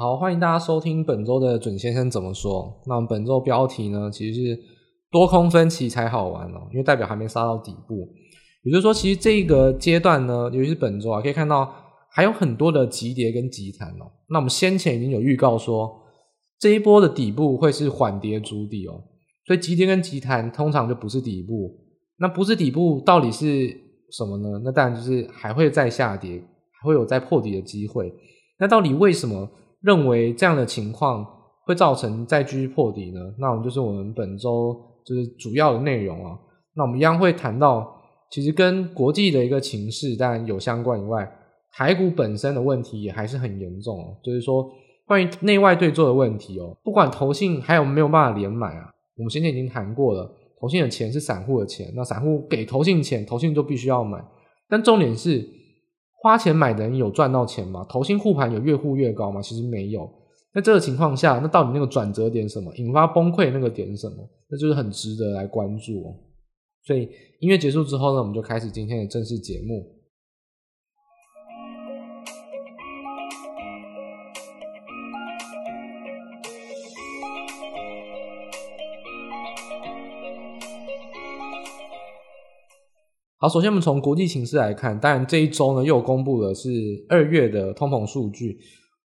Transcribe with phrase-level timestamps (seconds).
[0.00, 2.80] 好，欢迎大家收听本周的准先生怎么说。
[2.86, 4.56] 那我们本周标题呢，其实是
[5.10, 8.08] 多空分歧才好玩哦，因为代表还没杀到底部。
[8.62, 11.74] 也就是说，其实这一个阶段呢，尤其是本周啊，可以看到
[12.12, 14.06] 还有很多的急跌跟急弹哦。
[14.28, 15.90] 那我们先前已经有预告说，
[16.60, 19.02] 这一波的底部会是缓跌筑底哦，
[19.48, 21.76] 所以急跌跟急弹通常就不是底部。
[22.18, 23.68] 那不是底部到底是
[24.12, 24.60] 什么呢？
[24.62, 26.40] 那当然就是还会再下跌，
[26.80, 28.14] 还会有再破底的机会。
[28.60, 29.50] 那到底为什么
[29.82, 31.26] 认为这样的情况
[31.64, 33.20] 会造成再继续破底呢？
[33.38, 36.38] 那我们就是我们本周就是主要的内容啊。
[36.74, 37.88] 那我们一样会谈到，
[38.30, 41.30] 其实跟国际的一个情势当然有相关以外，
[41.72, 44.16] 台股本身的问题也还是很严重哦。
[44.22, 44.68] 就是说，
[45.06, 50.34] 关于内外对做的问题哦，不管投信还有没有办法连买啊，我们先前已经谈过了。
[50.60, 54.18] 投信的钱是散户的钱，那散户给投信钱，投信就必须要买。
[54.68, 55.48] 但重点是，
[56.20, 57.86] 花钱买的人有赚到钱吗？
[57.88, 59.40] 投新护盘有越护越高吗？
[59.40, 60.08] 其实没有。
[60.52, 64.16] 在这个情况下，那到底那个转折点什么，引发崩溃那个点什么？
[64.50, 66.16] 那就是很值得来关注哦。
[66.84, 67.08] 所以
[67.40, 69.97] 音乐结束之后呢，我们就开始今天的正式节目。
[83.40, 86.68] 好，首先我们从国际形势来看，当然这一周呢又公布的是
[87.08, 88.58] 二月的通膨数据。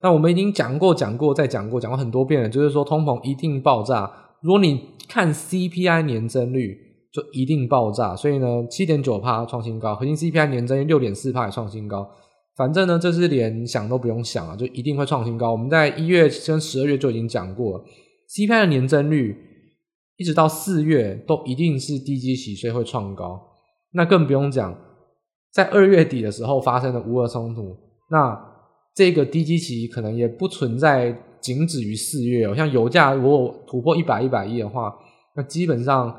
[0.02, 4.11] 那我们已经讲过、讲过、再讲过、讲过很多遍了，就是说通膨一定爆炸。
[4.42, 6.78] 如果你看 CPI 年增率，
[7.09, 8.17] 就一定爆炸。
[8.17, 12.06] 所以呢，七点九趴创新高，核心 CPI 年增率六点四趴也创新高。
[12.58, 15.53] 反正呢，这是连想都不用想啊，就一定会创新高。
[15.53, 17.86] 我们在一月跟十二月就已经讲过了
[18.36, 19.38] ，CPI 的年增率
[20.17, 23.41] 一直到四月都一定是低基期，所以会创高。
[23.92, 24.76] 那更不用讲，
[25.52, 27.76] 在二月底的时候发生的乌俄冲突，
[28.10, 28.40] 那
[28.94, 32.56] 这个低基期可能也不存在仅止于四月哦。
[32.56, 34.94] 像油价如果突破一百一百亿的话，
[35.36, 36.14] 那基本上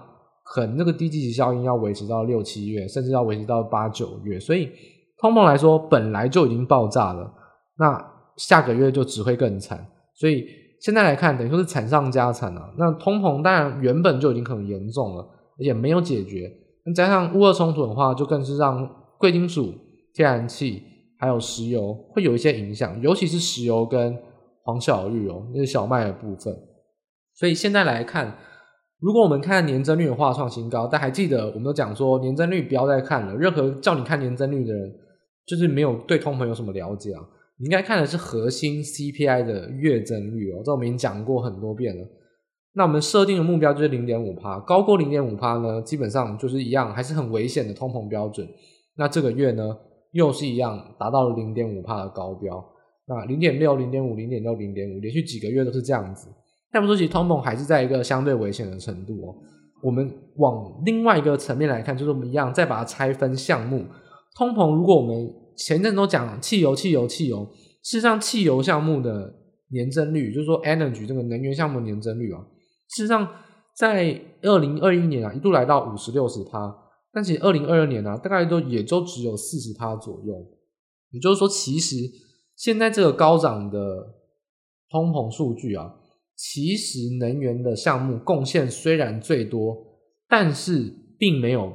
[0.44, 4.40] 很那个低基期效应要维持到六七月，甚至要维持到八九月。
[4.40, 4.70] 所以
[5.18, 7.32] 通膨来说本来就已经爆炸了，
[7.78, 9.86] 那下个月就只会更惨。
[10.14, 10.46] 所以
[10.80, 12.72] 现在来看，等于说是惨上加惨了啊。
[12.76, 15.22] 那通膨当然原本就已经很严重了，
[15.58, 16.50] 而且没有解决。
[16.94, 18.88] 加上乌俄冲突的话，就更是让
[19.18, 19.74] 贵金属、
[20.14, 20.82] 天然气
[21.18, 24.16] 还有石油会有一些影响，尤其是石油跟
[24.62, 26.54] 黄小玉哦，那是小麦的部分。
[27.34, 28.36] 所以现在来看，
[29.00, 34.92] 如果我们看年增率的话创新高，但还记得我们都讲说年增率不要再看了，任何叫你看年增率的人，
[35.46, 37.22] 就是没有对通膨有什么了解啊。
[37.58, 42.04] 你应该看的是核心 CPI 的月增率哦，这我们已经讲过很多遍了。
[42.74, 48.46] 那我们设定的目标就是零点五趴，高过零点五趴呢，基本上就是一样，还是很危险的通膨标准。
[48.96, 49.76] 那这个月呢，
[50.12, 52.64] 又是一样达到了零点五趴的高标。
[53.06, 56.28] 那零点六、零点五、零点六、零点五，连续几个月都是这样子。
[56.72, 59.34] 那不说，其实通膨还是在一个相对危险的程度哦。
[59.82, 63.84] 我们往另外一个层面来看，就是我们一样再把它拆分项目。
[64.36, 67.48] 通膨，如果我们前阵都讲汽油、汽油、汽油，
[67.82, 69.32] 事实上汽油项目的
[69.70, 72.40] 年增率，就是说 energy 这个能源项目年增率啊。
[72.88, 73.28] 事实上，
[73.76, 76.74] 在二零二一年啊，一度来到五十六十趴，
[77.12, 80.34] 但其实二零二二年啊，大概都也就只有四十趴左右。
[81.10, 81.96] 也就是说，其实
[82.56, 83.78] 现在这个高涨的
[84.90, 85.94] 通膨数据啊，
[86.34, 89.76] 其实能源的项目贡献虽然最多，
[90.28, 91.72] 但是并没有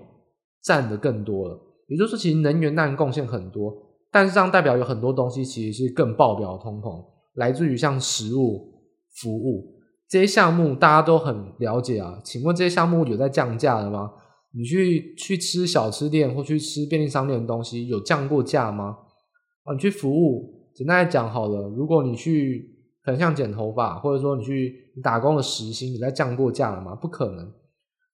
[0.63, 1.59] 占的更多了。
[1.87, 3.73] 也就是说，其实能源当然贡献很多，
[4.11, 7.03] 但是这样代表有很多东西其实是更爆表的通膨，
[7.33, 8.73] 来自于像食物、
[9.21, 9.72] 服务。
[10.13, 14.11] 这些项目大家都很了解啊，请问这些项目有在降价的吗？
[14.51, 18.95] 你去去吃小吃店或去吃便利商店的东西有降过价吗？
[19.63, 26.93] 啊，你去服务，简单来讲好了，如果你去可能像剪头发，或者说你去打工的时薪，你在降过价了吗？
[26.93, 27.51] 不可能，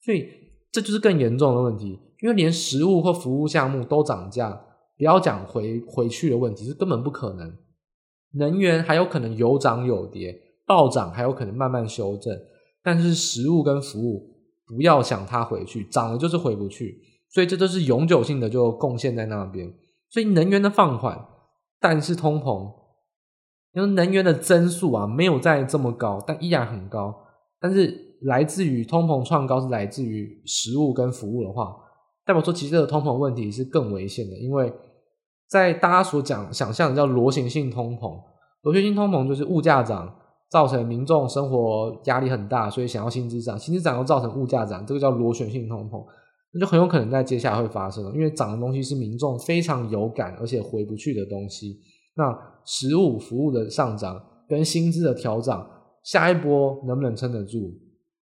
[0.01, 0.25] 所以
[0.71, 4.49] 这就是更严重的问题，因为连食物或服务项目都涨价，
[4.97, 7.53] 不要讲回回去的问题，是根本不可能。
[8.35, 10.43] 能源还有可能有涨有跌。
[10.69, 12.31] 暴涨还有可能慢慢修正，
[12.83, 14.21] 但是食物跟服务
[14.67, 17.01] 不要想它回去，涨了就是回不去，
[17.31, 19.67] 所以这都是永久性的就贡献在那边。
[20.11, 21.25] 所以能源的放缓，
[21.79, 22.71] 但是通膨，
[23.73, 27.15] 因为能源的增速啊没有再这么高，但依然很高。
[27.59, 31.75] 但是来自于通膨创高是来自于食物跟服务的话，
[32.27, 34.71] 代表说其实这个通膨问题是更危险的，因为
[35.47, 38.21] 在大家所讲想象的叫螺旋性通膨，
[38.61, 40.15] 螺旋性通膨就是物价涨。
[40.49, 46.03] 造成民众生活压力很大，所以想要薪资涨，薪资涨又造成物价涨，这个叫螺旋性通膨，
[46.53, 51.79] 那就很有可能在接下来会发生，因为涨的东西是民众非常有感而且回不去的东西。
[52.15, 52.35] 那
[52.65, 55.65] 食物服务的上涨跟薪资的调涨，
[56.03, 57.71] 下一波能不能撑得住？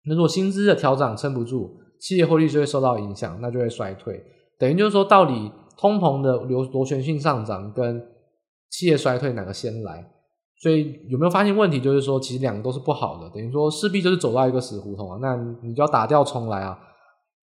[0.05, 4.23] 那如果薪资的调涨撑不住，企业获利就会受到影响，那就会衰退。
[4.57, 8.01] 等于就是说，到底通膨的流螺旋性上涨跟
[8.69, 10.12] 企业衰退哪个先来？
[10.63, 11.77] 所以有没有发现问题？
[11.81, 15.17] 就是说，其实两个都是不好的，等于说势必就是走到一个死胡同啊。
[15.21, 16.79] 那你就要打掉重来啊。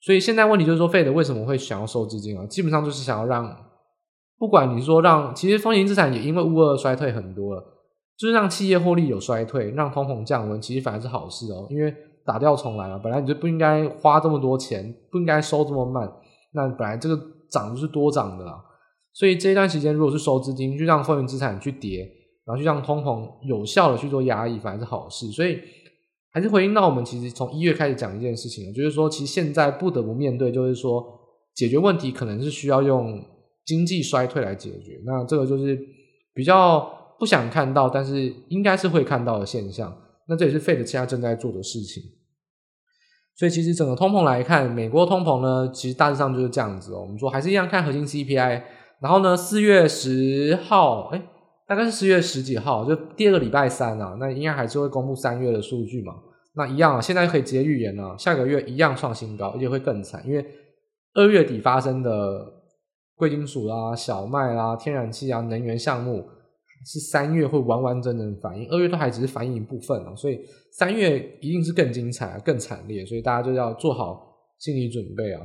[0.01, 2.47] 所以现在问题就是说，Fed 为什么会想要收资金啊？
[2.47, 3.55] 基本上就是想要让，
[4.39, 7.63] 不管你说让，其实风险资产也因为乌二衰退很多了，
[8.17, 11.95] 就是让企业获利有衰退，让通膨降温，其实反而是好事哦，因为。
[12.23, 16.09] 打掉重来了，本来你就不应该花这么多钱，不应该收这么慢。
[16.53, 17.19] 那本来这个
[17.51, 18.63] 涨就是多涨的啦，
[19.15, 22.07] 所以这一段时间如果是收资金，去让风险资产去跌，
[22.47, 25.31] 然后去让通膨有效的去做压抑，反而是好事。
[25.33, 25.59] 所以
[26.31, 31.05] 还是回应到我们其实从一月开始讲一件事情，就是说其实现在不得不面对，就是说
[31.55, 33.23] 解决问题可能是需要用
[33.65, 35.01] 经济衰退来解决。
[35.05, 35.79] 那这个就是
[36.35, 39.97] 比较不想看到，但是应该是会看到的现象。
[40.29, 42.01] 那这也是 Fed 现在正在做的事情，
[43.37, 47.01] 所以其实整个通膨来看，美国通膨呢，其实大致上就是这样子哦。
[47.01, 48.63] 我们说还是一样看核心 CPI，
[49.01, 51.21] 然后呢，四月十号，哎，
[51.71, 56.13] 大概是四月十几号，就第二个礼拜三啊，那应该还是会公布三月的数据嘛。
[56.57, 60.45] 那一样啊，现在可以直接预言了，下个月一样创新高，而且会更惨，因为
[61.15, 62.45] 二月底发生的
[63.15, 66.29] 贵金属啦、小麦啦、天然气啊、能源项目。
[66.83, 70.41] 是三月会完完整整反应，二月都还只是反应一部分啊，所以
[70.73, 74.19] 三月一定是更精彩、更惨烈，所以大家就要做好
[74.59, 75.43] 心理准备啊。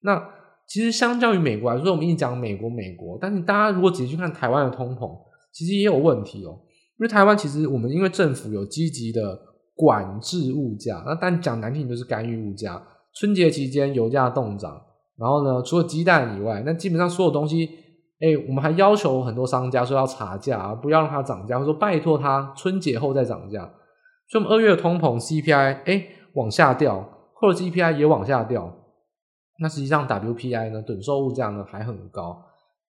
[0.00, 0.18] 那
[0.66, 5.14] 其实相较于美国来说，我们一讲美国，美国，但是大家如果仔细去看台湾的通膨，
[5.60, 6.58] 其实也有问题哦。
[6.98, 9.38] 因为台湾其实我们因为政府有积极的
[9.74, 12.82] 管制物价，那但讲难听就是干预物价。
[13.14, 14.80] 春节期间油价动涨，
[15.18, 17.68] 然后呢，除了鸡蛋以外，那基本上所有东西。
[18.22, 23.60] 哎、我们还要求很多商家说要查价，不要让它涨价，或者说拜托它春节后再涨价。
[24.28, 27.00] 所以，我们二月的通膨 CPI 哎、往下掉，
[27.32, 28.76] 或者 GPI 也往下掉。
[29.58, 32.38] 那实际上 WPI 呢，趸售物价呢还很高，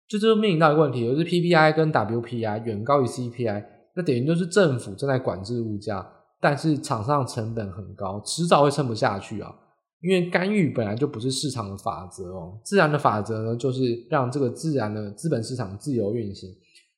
[0.08, 3.64] 就这就面临到一个问题，就是 PPI 跟 WPI 远高于 CPI，
[3.96, 6.06] 那等于就是政府正在管制物价，
[6.40, 9.54] 但是厂商成本很高，迟早会撑不下去啊。
[10.00, 16.50] 因为干预本来就不是市场的法则哦，自然的法则呢，就是让这个自然的资本市场自由运行。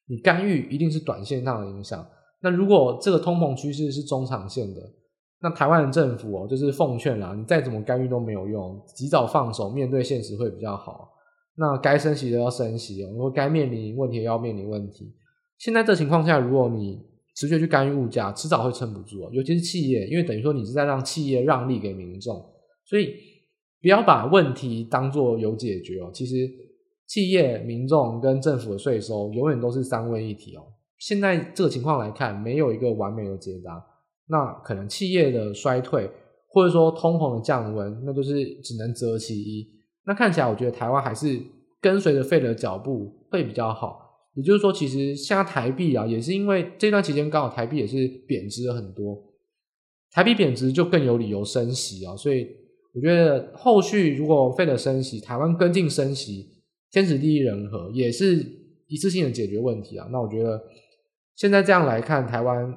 [0.09, 2.05] 你干预一定是短线上的影响。
[2.43, 4.81] 那如果这个通膨趋势是中长线的，
[5.41, 11.09] 那台湾的政府哦，就是奉劝啦，你再怎么干预都没有用，及早放手，面对现实会比较好。
[11.59, 15.15] 那该升息的要升息哦，如果该面临问题要面临问题。
[15.59, 17.01] 现在这情况下，如果你
[17.35, 22.45] 持续去干预物价，迟早会撑不住哦，尤其是企业，因为等于说你是在让企业让利给民众。
[22.85, 23.15] 所以
[23.81, 26.11] 不要把问题当做有解决哦。
[26.13, 26.35] 其实
[27.07, 30.63] 企业、民众跟政府的税收永远都是三位一体哦。
[30.99, 33.83] 现在这个情况来看，没有一个完美的解答。
[34.29, 36.11] 那可能企业的衰退，
[36.49, 39.76] 或者说通膨的降温，那就是只能择其一。
[40.07, 41.39] 那看起来，我觉得台湾还是
[41.81, 44.03] 跟随着 Fed 的脚步会比较好。
[44.35, 49.23] 也就是说，其实现在台币啊，也是因为这段期间刚好台币也是贬值了很多，
[50.13, 52.17] 台币贬值就更有理由升息啊。
[52.17, 52.47] 所以。
[52.95, 56.47] 我觉得后续如果 Fed 升息，台湾跟进升息，
[56.91, 58.43] 天时地利人和，也是
[58.87, 60.09] 一次性的解决问题啊。
[60.11, 60.59] 那我觉得
[61.35, 62.75] 现在这样来看，台湾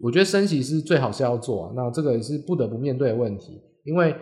[0.00, 1.72] 我觉得升息是最好是要做。
[1.76, 4.12] 那这个也是不得不面对的问题，因为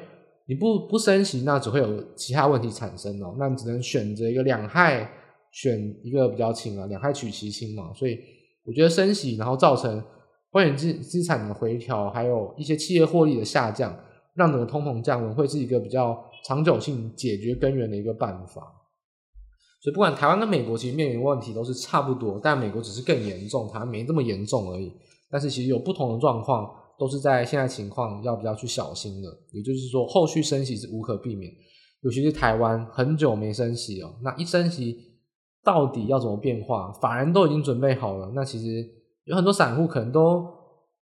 [0.47, 3.35] 你不不升息，那只会有其他问题产生哦。
[3.39, 5.11] 那你只能选择一个两害，
[5.53, 7.93] 选一个比较轻啊，两害取其轻嘛。
[7.95, 8.19] 所以
[8.65, 10.03] 我觉得升息，然后造成
[10.51, 13.99] 风险资资产的回调，还有一些企业获利的下降。
[14.35, 18.63] 让整个通膨降温会是一个比较长久性解决根源的一个办法，
[19.83, 24.91] 所以不管台湾跟美国其实面临问题都是差不多，但美国只是更严重，台湾没这么严重而已。
[25.31, 26.67] 但是其实有不同的状况，
[27.03, 29.29] 都是在现在情况要比较去小心的。
[29.51, 31.53] 也就是说，后续升息是无可避免，
[32.03, 34.97] 尤其是台湾很久没升息哦，那一升息
[35.65, 36.93] 到底要怎么变化？
[37.01, 38.89] 法人都已经准备好了，那其实
[39.25, 40.47] 有很多散户可能都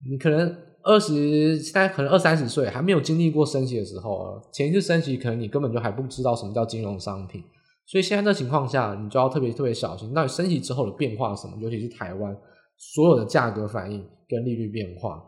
[0.08, 0.54] 你可能。
[0.84, 7.42] 二十现在可能二三十岁还没有经历过升息的时候，前一次升息可能你根本就还不知道什么叫金融商品，
[7.84, 11.58] 所以现在这情况下，你就要特别特别小心，到底升息之后的变化是什么？
[11.60, 12.34] 尤其是台湾
[12.78, 15.22] 所有的价格反应跟利率变化。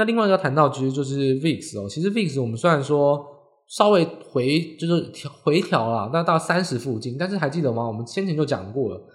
[0.00, 3.22] 那另外一个谈到其实就是 VIX 哦，其实 VIX 我们虽然说
[3.68, 7.86] 稍微回就是调回调了，那到三十附近，但是还记得吗？
[7.86, 9.06] 我们先前就讲过了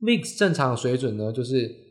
[0.00, 1.88] ，VIX 正常水准呢就是。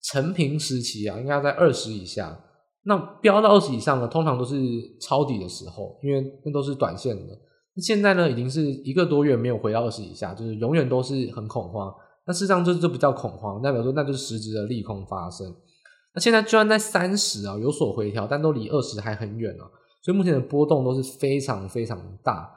[0.00, 2.38] 成平时期啊，应该在二十以下。
[2.84, 4.54] 那飙到二十以上呢，通常都是
[5.02, 7.36] 抄底的时候，因为那都是短线的。
[7.82, 11.92] 现在呢，已经是一个多月没有回到二十以下，就是永远都是很恐慌。
[12.28, 15.52] 那事实上这就不叫恐慌，代表说那就是实质的利空发生。
[16.14, 19.64] 那现在居然在三十啊有所回调，但都离二十还很远啊，
[20.02, 22.50] 所以目前的波动都是非常非常大。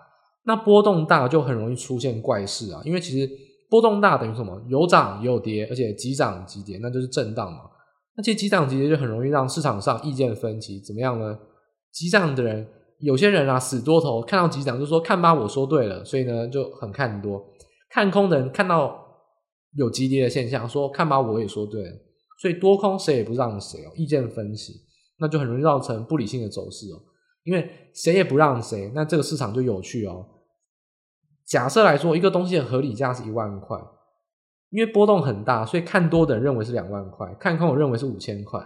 [0.45, 3.29] 那波动大就很容易出现怪事啊，因为其实
[3.69, 4.59] 波动大等于什么？
[4.67, 7.59] 有涨也有跌，而且急涨急跌，那就是震荡嘛。
[8.17, 11.37] 那其实急涨急跌就很容易让市场上意见分歧，怎么样呢？
[11.91, 12.67] 急涨的人，
[12.99, 17.41] 有些人啊死多头，看到急涨就说看吧，我说对了，所以呢就很看多。
[17.89, 18.99] 看空的人看到
[19.75, 21.83] 有急跌的现象，说看吧，我也说对，
[22.41, 24.73] 所以多空谁也不让谁哦，意见分歧，
[25.19, 26.99] 那就很容易造成不理性的走势哦。
[27.43, 30.25] 因为谁也不让谁，那这个市场就有趣哦。
[31.45, 33.77] 假设来说，一个东西的合理价是一万块，
[34.71, 38.59] 因为波动很大，所以看多的人认为是两万块，看空的认为是五千块，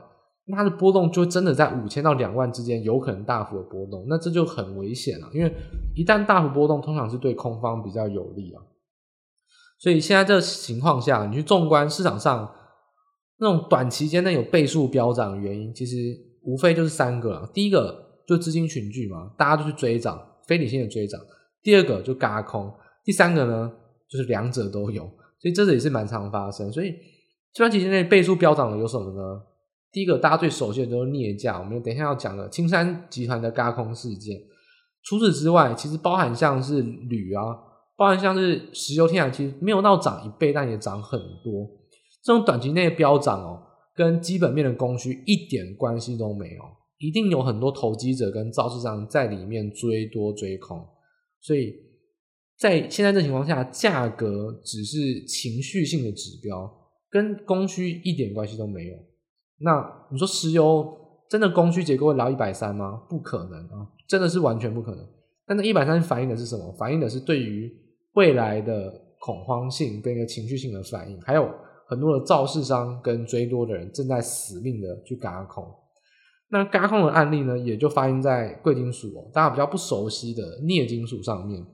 [0.46, 5.30] 那它的波动就真的在五千到两万之间有可能大幅的波动，那这就很危险了。
[5.34, 5.54] 因为
[5.96, 8.64] 一旦大幅波动，通常是对空方比较有利啊。
[9.80, 12.50] 所以现在这个情况下，你去纵观市场上
[13.40, 17.50] 那种短期间内有倍数飙涨的原因，其实无非就是三个。
[17.54, 18.04] 第一个。
[18.28, 21.22] 就资金群聚嘛，大家都去追涨，非理性的追涨。
[21.62, 22.74] 第二个就轧空，
[23.04, 23.72] 第三个呢
[24.10, 25.04] 就是两者都有，
[25.38, 26.74] 所以这也是蛮常发生。
[26.74, 26.92] 所以
[27.54, 29.44] 这段期间内倍数飙涨的有什么呢？
[29.92, 34.36] 第一个大家最熟悉的就是镍价，我们等一下要讲的青山集团的轧空事件。
[35.04, 37.44] 除此之外，其实包含像是铝啊，
[37.96, 41.70] 包含像是石油、天然气，没有到涨一倍，但也涨很多。
[42.26, 43.62] 这种短期内的飙涨哦，
[43.94, 46.64] 跟基本面的供需一点关系都没有。
[46.98, 50.84] 一定有很多投机者跟造市商在里面追多追空，
[51.42, 51.76] 所以
[52.58, 56.68] 在现在这情况下，价格只是情绪性的指标，
[57.12, 58.96] 跟供需一点关系都没有。
[59.60, 60.98] 那你说石油
[61.30, 63.04] 真的供需结构会来到一百三吗？
[63.08, 65.06] 不可能啊，真的是完全不可能。
[65.46, 66.72] 但那一百三反映的是什么？
[66.80, 67.72] 反映的是对于
[68.14, 71.48] 未来的恐慌性跟一个情绪性的反应，还有
[71.88, 75.66] 很多的造市商跟追多的人正在死命的去轧空。
[76.50, 81.66] 那轧空的案例呢，也就发生在贵金属哦，大家比较不熟悉的镍金属上面。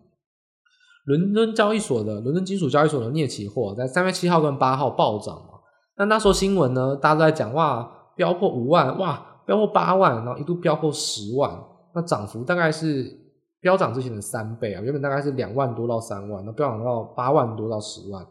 [1.06, 5.60] 伦敦交易所的伦敦金属交易所的镍期货在三月七号跟八号暴涨嘛。
[5.98, 11.52] 那那时候新闻呢，大家都在讲哇，飙破五万，哇，飙破八万，然后一度飙破十万，
[11.94, 13.20] 那涨幅大概是
[13.60, 18.26] 飙涨之前的三倍啊，原本大概是两万多到三万，那飙涨到八万多到十万，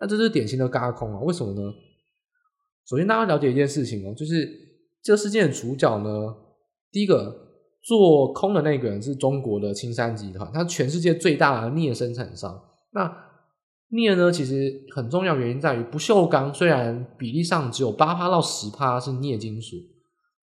[0.00, 1.72] 那这是典型的嘎空啊，为什么呢？
[2.86, 4.66] 首先大家了解一件事情哦，就是。
[5.00, 6.34] 这个事件的主角呢，
[6.90, 7.34] 第一个
[7.80, 12.60] 做空的那个人是中国的青山集团，它全世界最大的镍生产商。
[12.90, 13.08] 那
[13.90, 19.76] 镍呢，其实很重要原因在于不锈钢，虽然比例上只有八趴到十趴是镍金属，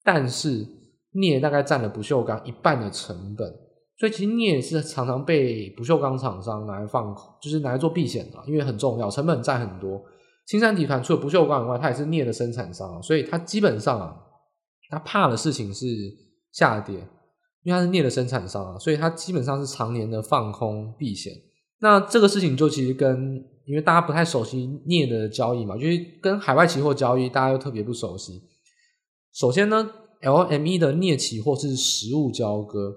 [0.03, 0.65] 但是
[1.11, 3.53] 镍大概占了不锈钢一半的成本，
[3.97, 10.01] 所以其实镍是常常被不锈钢厂商拿来放空，就是拿来做避险的，因为很重要，成本占很多。
[10.45, 14.21] 青山集团除了不锈钢以外，它也是镍的生产商，所以它基本上啊。
[14.87, 15.87] 他怕的事情是
[16.51, 16.93] 下跌，
[17.63, 21.33] 因为他是镍的生产商啊，所以他基本上是常年的放空避险。
[21.79, 28.43] 那这个事情就其实跟因为大家不太熟悉镍的交易嘛，就是跟海外期货交易大家又特别不熟悉。
[29.33, 29.89] 首先呢
[30.21, 32.95] ，LME 的镍期货是实物交割。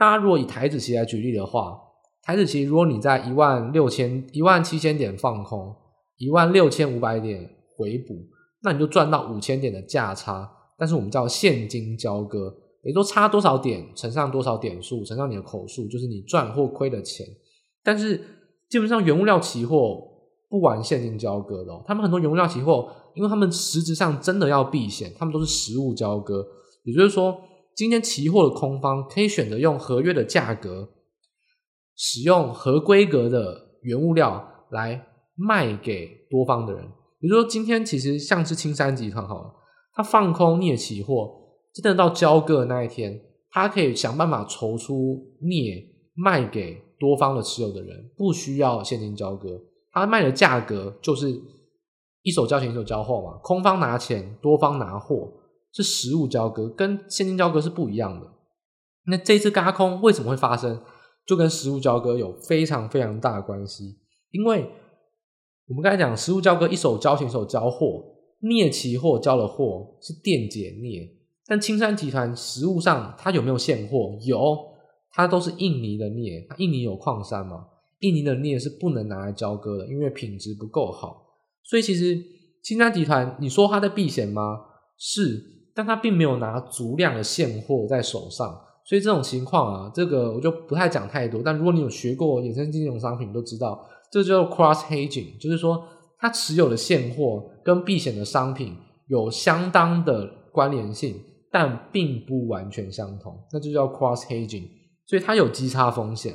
[0.00, 1.78] 大家如果以台子期来举例的话，
[2.22, 5.76] 台子期如果你在一万六千、一万七千点放空，
[6.16, 8.14] 一万六千五百点回补，
[8.62, 10.50] 那你就赚到五千点的价差。
[10.78, 12.50] 但是我们叫现金交割，
[12.82, 17.26] 也就差多少点乘上多少点数乘上你的口数，就是你赚或亏的钱。
[17.84, 18.16] 但是
[18.70, 20.02] 基本上原物料期货
[20.48, 26.42] 不玩现金交割的，他们很多原物料期货，因为他们实质上真的要避险，他们都是实物交割。
[26.84, 27.38] 也就是说，
[27.80, 30.90] 今天期货的空方可以选择用合约的价格，
[31.96, 36.86] 使用合规格的原物料来卖给多方的人。
[37.18, 39.54] 比如说，今天其实像是青山集团好了。
[39.94, 41.32] 他放空镍期货，
[41.72, 43.18] 真的到交割的那一天，
[43.50, 45.82] 他可以想办法筹出镍
[46.12, 49.58] 卖给多方的持有的人，不需要现金交割。
[49.90, 51.30] 他卖的价格就是
[52.20, 55.32] 一手交钱一手交货嘛，空方拿钱，多方拿货，
[55.72, 58.26] 是实物交割，跟现金交割是不一样的。
[59.06, 60.82] 那这次轧空为什么会发生？
[61.26, 63.98] 就跟实物交割有非常非常大的关系，
[64.30, 64.68] 因为
[65.68, 68.04] 我们刚才讲实物交割，一手交钱一手交货。
[68.40, 71.06] 镍期货交了货是电解镍，
[71.46, 74.18] 但青山集团实物上它有没有现货？
[74.22, 74.56] 有，
[75.12, 77.66] 它都是印尼的镍，它印尼有矿山嘛？
[77.98, 81.22] 印尼的镍是不能拿来交割的，因为品质不够好。
[81.62, 82.18] 所以其实
[82.62, 84.58] 青山集团，你说它在避险吗？
[84.96, 88.58] 是，但他并没有拿足量的现货在手上。
[88.84, 91.42] 所以这种情况啊，这个我就不太讲太多。
[91.44, 95.82] 但如果你有学过衍生金融商品，都知道这就叫 cross hedging，就是说。
[96.22, 101.18] 它持有的现货跟避险的商品有相当的关联性，
[101.50, 104.68] 但并不完全相同，那就叫 cross hedging，
[105.06, 106.34] 所以它有基差风险。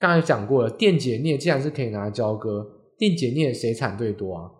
[0.00, 2.66] 刚才讲过了，电解镍既然是可以拿来交割，
[2.98, 4.50] 电解镍谁产最多啊？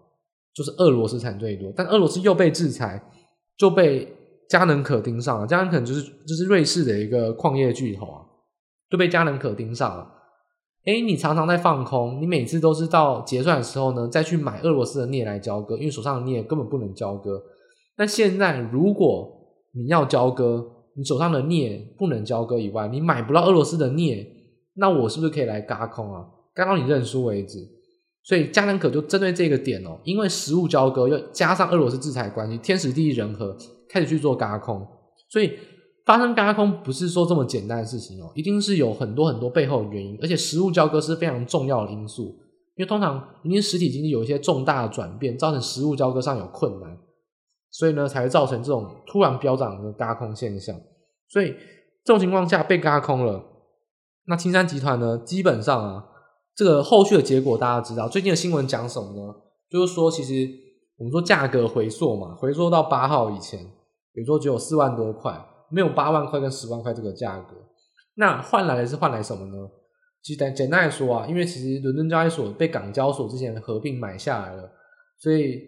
[0.54, 3.02] 就是俄罗斯产最多，但俄罗斯又被制裁，
[3.60, 4.08] 就被
[4.48, 5.46] 佳能可盯上了。
[5.46, 8.24] 佳能可就是就是瑞士的一个矿业巨头啊，
[8.88, 10.10] 就被佳能可盯上了。
[10.86, 17.42] 哎，你常常在放空，你每次都是到结算的时候呢，再去买俄罗斯的镍来交割，因为手上的镍根本不能交割。
[17.98, 19.30] 那现在如果
[19.74, 20.64] 你要交割，
[20.96, 24.26] 你手上的镍不能交割以外，你买不到俄罗斯的镍，
[24.76, 26.24] 那我是不是可以来嘎空啊？
[26.54, 27.58] 嘎到你认输为止。
[28.22, 33.56] 所以嘉能可就针对这个点哦，因为实物交割又加上俄罗斯制裁关系，天时地利人和，
[33.88, 34.86] 开始去做轧空，
[35.28, 35.52] 所以。
[36.06, 42.24] 发生轧空不是说这么简单的事情哦，一定是有很多很多背后的原因，而且实物交割是非常重要的因素，
[42.74, 46.98] 因为通常因为实体经济有一些重大的转变，造成实物交割上有困难，
[47.70, 50.74] 所以呢才会造成这种突然飙涨的轧空现象。
[51.28, 51.54] 所以
[52.02, 53.44] 这种情况下被轧空了，
[54.26, 56.04] 那青山集团呢，基本上啊，
[56.60, 59.34] 这个后续的结果大家知道，最近的新闻讲什么呢？
[59.70, 60.46] 就是说其实
[60.98, 63.58] 我们说价格回溯嘛，回溯到八号以前，
[64.12, 65.42] 比如说只有四万多块。
[65.70, 67.56] 没有八万块跟十万块这个价格，
[68.16, 69.70] 那换来的是换来什么呢？
[70.20, 74.70] 其实简单来说啊，因为其实伦敦交易所被港交所之前合并买下来了，
[75.18, 75.62] 所以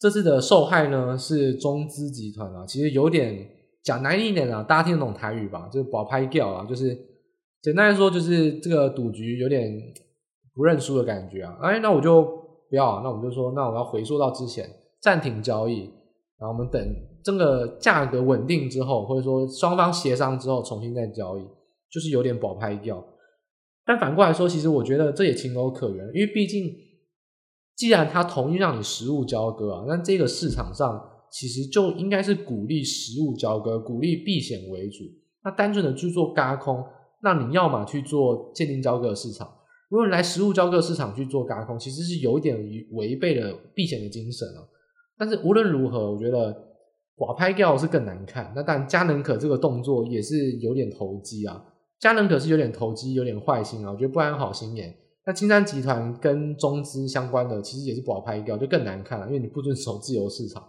[0.00, 2.66] 这次的受害呢是中资集团啊。
[2.66, 3.46] 其实有点
[3.84, 5.68] 讲难一点啊，大家听得懂台语吧？
[5.70, 6.98] 就是保拍掉啊，就是
[7.60, 9.70] 简单来说就是这个赌局有点
[10.54, 11.56] 不认输的感觉啊。
[11.62, 12.22] 哎，那我就
[12.68, 14.68] 不要啊，那我们就说，那我要回溯到之前
[15.00, 15.90] 暂停交易，
[16.38, 16.80] 然后我们等。
[17.24, 21.42] 这个价格稳定之后，或者说双方协商之后重新再交易，
[21.88, 23.00] 就是有点保拍掉。
[23.86, 26.74] 但反过来说，其实我觉得这也情有可原，因为毕竟
[27.76, 35.04] 既然他同意让你实物交割啊，那这个市场上其实就应该是鼓励实物交割，鼓励避险为主。
[35.44, 36.84] 那单纯的去做轧空，
[37.22, 39.48] 那你要么去做鉴定交割的市场，
[39.92, 42.56] 如果你来实物交割市场去做轧空，其实是有一点
[42.92, 44.64] 违背了避险的精神啊。
[45.18, 46.72] 但是无论如何，我觉得。
[47.14, 51.62] 寡拍掉是更难看，那但佳能可这个动作也是有点投机啊，
[52.00, 54.92] 佳能可是有点投机，有点坏心啊，我觉得不安好心眼。
[55.26, 60.64] 那金山集团跟中资相关的，其实也是寡拍掉，就更难看了，因为你不遵守自由市场。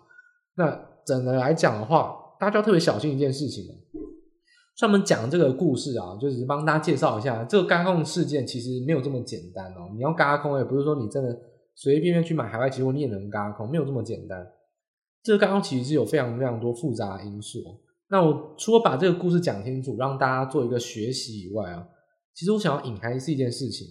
[0.58, 3.64] 那整个来讲的话，大家要特别小心一件事情。
[3.64, 4.03] 所
[4.82, 9.92] 以我们讲这个故事啊，就是帮大家介绍一下，这个轧空事件其实没有这么简单哦。
[9.94, 11.32] 你要轧空，也不是说你真的
[11.76, 14.52] 随随便便去买海外期货，你也能轧空，没有这么简单。
[15.22, 17.60] 这个轧空其实是有非常非常多复杂因素。
[18.10, 21.88] 那我除了把这个故事讲清楚，让大家做一个学习以外啊，
[22.34, 23.88] 其实我想要隐含是一件事情。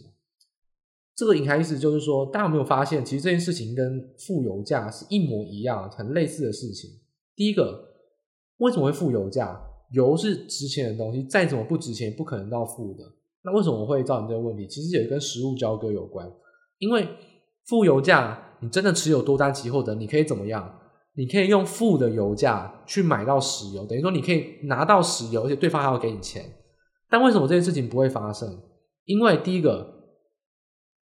[1.14, 6.90] 这个隐含意思就是说，大家有没有发现，其实这件事情跟负油价是一模一样、很类似的事情。
[7.36, 7.88] 第一个，
[8.58, 9.60] 为什么会负油价？
[9.92, 13.04] 油是值钱的东西，再怎么不值钱，不可能到负的。
[13.44, 14.66] 那为什么会造成这个问题？
[14.66, 16.30] 其实也跟实物交割有关。
[16.78, 17.08] 因为
[17.66, 20.78] 负油价，你真的持有多单期货的，你可以怎么样？
[21.14, 26.42] 你可以用负的油价去买到石油，等于说你可以拿到石油，而且对方还要给你钱。
[27.10, 28.62] 但为什么这件事情不会发生？
[29.04, 29.86] 因为第一个，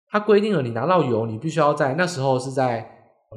[0.08, 2.90] 它规定了你拿到油，你必须要在那时候是在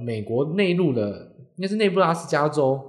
[0.03, 2.81] 美国内陆的，应该是内布拉斯加州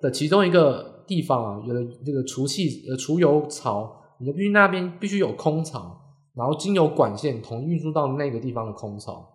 [0.00, 3.90] 的其中一个地方啊，有的这个储气呃储油槽，
[4.20, 5.98] 你必须那边必须有空槽，
[6.36, 9.26] 然后经由管线同运输到那个地方的空槽。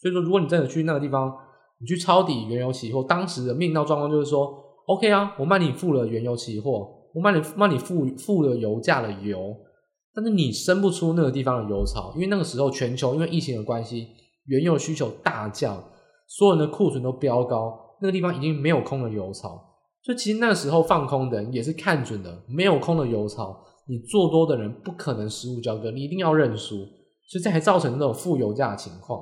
[0.00, 1.34] 所以说，如果你真的去那个地方，
[1.80, 4.52] 你去抄底原油期货，当时的面临到状况就是说
[4.86, 9.56] ，OK 啊，我卖你付了原油期货，我卖你卖你付付了油价的油，
[10.14, 14.08] 但是你生不出那个地方的油槽，因为那个时候全球因为疫情的关系，
[14.46, 15.82] 原油需求大降，
[16.26, 19.67] 所有人的库存都飙高，那个地方已经没有空的油槽，
[20.08, 26.76] 就其实那时候放空的人也是看准的，没有空的油槽，你做多的人不可能实物交割，你一定要认输，
[27.28, 29.20] 所以这还造成那种负油价的情况。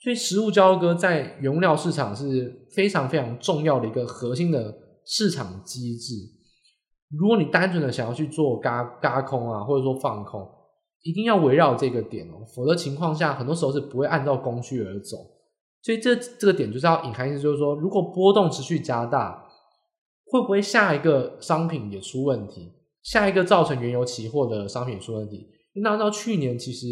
[0.00, 4.72] 所以，实物交割在原料市场是非常非常重要的一个核心的
[5.04, 6.14] 市场机制。
[7.10, 10.40] 如果你单纯的想要去做轧轧空啊，或者说放空，
[11.02, 15.16] 一定要围绕这个点哦，否则情况下，很多时候是不会按照供需而走。
[15.82, 19.47] 所以，这这个点就是要隐含意思，就是说，如果波动持续加大，
[20.30, 22.72] 会不会下一个商品也出问题？
[23.02, 25.48] 下一个造成原油期货的商品出问题？
[25.82, 26.86] 那按照去年其实。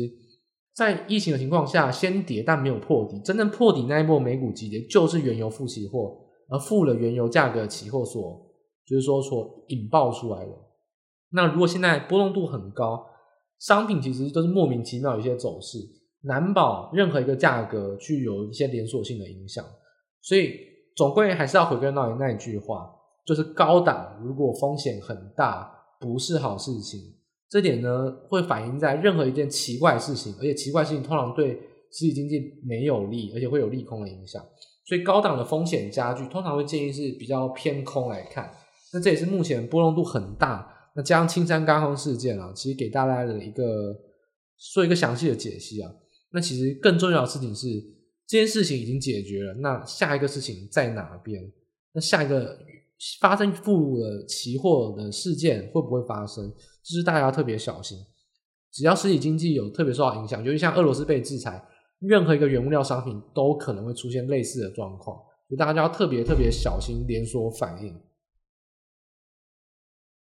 [0.77, 6.19] 在疫情的情况下，先跌但没有破底，真正破底那一波美股急跌，就是原油负期货，
[6.51, 8.47] 而负了原油价格期货所，
[8.87, 10.53] 就是说所引爆出来的。
[11.31, 13.07] 那如果现在波动度很高，
[13.59, 15.79] 商品其实都是莫名其妙有一些走势，
[16.25, 19.65] 难保任何一个价格去有一些连锁性的影响。
[20.21, 20.59] 所以
[20.95, 22.87] 总归还是要回归到那一句话，
[23.27, 27.01] 就是高档如果风险很大，不是好事情。
[27.51, 31.61] 这点呢会反映在任何一件奇怪事情，而且奇怪事情通常对
[31.93, 34.43] 实体经济没有利，而且会有利空的影响。
[34.85, 38.51] 所以高档的风险加剧，通常会建议是比较偏空来看。
[38.93, 40.73] 那这也是目前波动度很大。
[40.95, 43.95] 那加上青山刚空事件啊，其实给大家的一个
[44.59, 45.93] 说一个详细的解析啊。
[46.33, 47.69] 那其实更重要的事情是，
[48.27, 49.55] 这件事情已经解决了。
[49.55, 51.43] 那下一个事情在哪边？
[51.93, 52.59] 那下一个
[53.21, 56.51] 发生负的期货的事件会不会发生？
[56.51, 57.99] 就是大家特别小心。
[58.73, 61.63] 只要实体经济有特别受到影响，尤其像俄罗斯被制裁，
[61.99, 65.17] 任何一个原物料商品都可能会出现类似的状况，
[65.49, 67.95] 所以大家要特别特别小心连锁反应。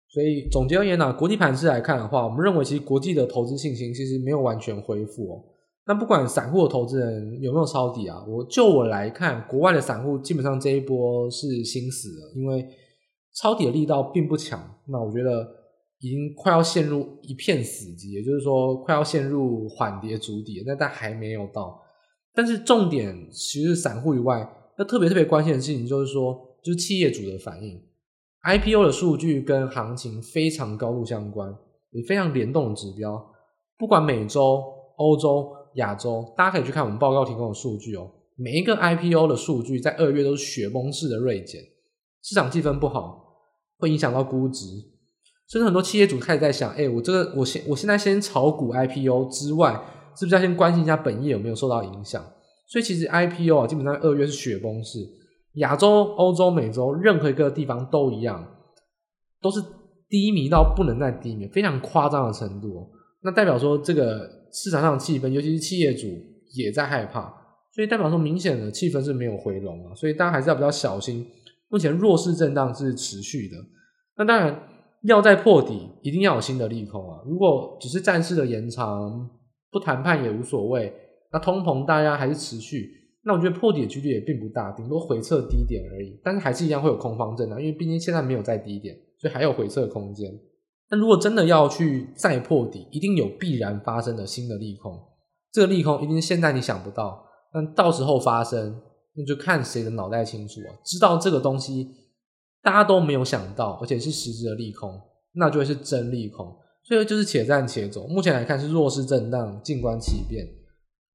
[0.09, 5.44] 所以总结而言呢、啊，国际盘势来看的话，我们认为其实国际的投资信心其实没有完全恢复哦。
[5.90, 12.64] 那不管散户的投资人有没有抄底啊，我就我来看，国外的散户基本上这一波是心死了，因为
[13.35, 14.62] 抄底的力道并不强。
[14.87, 15.44] 那我觉得
[15.98, 21.83] 已经快要陷入一片死寂，也就是说快要陷入缓跌筑底，那但还没有到。
[22.33, 24.48] 但是重点其实散户以外，
[24.79, 27.83] 那特别特别关键的事情就是说，就是企业主的反应。
[28.44, 31.53] IPO 的数据跟行情非常高度相关，
[31.90, 33.20] 也非常联动的指标。
[33.76, 34.62] 不管美洲、
[34.98, 38.11] 欧洲、亚洲，大家可以去看我们报告提供的数据哦。
[38.37, 41.61] 每一个 IPO 的数据在二月都是雪崩式的锐减，
[42.22, 43.22] 市场气氛不好，
[43.78, 44.66] 会影响到估值。
[45.48, 49.72] 甚至很多企业主开始在想：哎，我这个我现我现在先炒股 IPO 之外，
[50.16, 52.24] 是不是要先关心一下本业有没有受到影响？
[52.68, 54.98] 所以其实 IPO 啊，基本上二月是雪崩式。
[55.54, 58.46] 亚洲、欧洲、美洲，任何一个地方都一样，
[59.42, 59.61] 都是
[60.09, 62.88] 低迷到不能再低迷，非常夸张的程度。
[63.22, 66.06] 那代表说，这个市场上的气氛，尤其是企业主
[66.54, 67.32] 也在害怕，
[67.72, 69.94] 所以代表说，明显的气氛是没有回笼啊。
[69.94, 71.26] 所以大家还是要比较小心。
[71.68, 73.56] 目前弱势震荡是持续的。
[74.16, 74.62] 那当然，
[75.02, 77.20] 要再破底，一定要有新的利空啊。
[77.26, 79.30] 如果只是暂时的延长，
[79.70, 80.92] 不谈判也无所谓。
[81.32, 82.90] 那通膨大家还是持续。
[83.22, 86.18] 那我觉得破底的几率也并不大，顶多回撤低点而已。
[86.24, 90.28] 但是还是一样会有空方震荡，因为毕竟现在没有在低点，所以还有回测空间。
[90.90, 95.00] 那如果真的要去再破底，一定有必然发生的新的利空。
[95.53, 98.81] 这个利空一定是现在你想不到，但到时候发生，
[99.14, 100.74] 那就看谁的脑袋清楚啊。
[100.85, 101.88] 知道这个东西
[102.62, 105.00] 大家都没有想到，而且是实质的利空，
[105.35, 106.57] 那就会是真利空。
[106.83, 108.07] 所以就是且战且走。
[108.07, 110.46] 目前来看是弱势震荡，静观其变。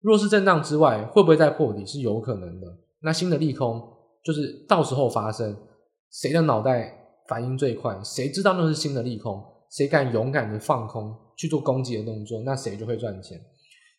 [0.02, 2.68] 弱势震荡之外，会不会再破底是有可能的。
[3.02, 3.82] 那新的利空
[4.24, 5.58] 就是到时候发生，
[6.12, 6.96] 谁的脑袋
[7.28, 9.44] 反应最快，谁知道那是新的利空，
[9.76, 13.38] 谁敢勇敢的放空去做攻击的动作，那谁就会赚钱。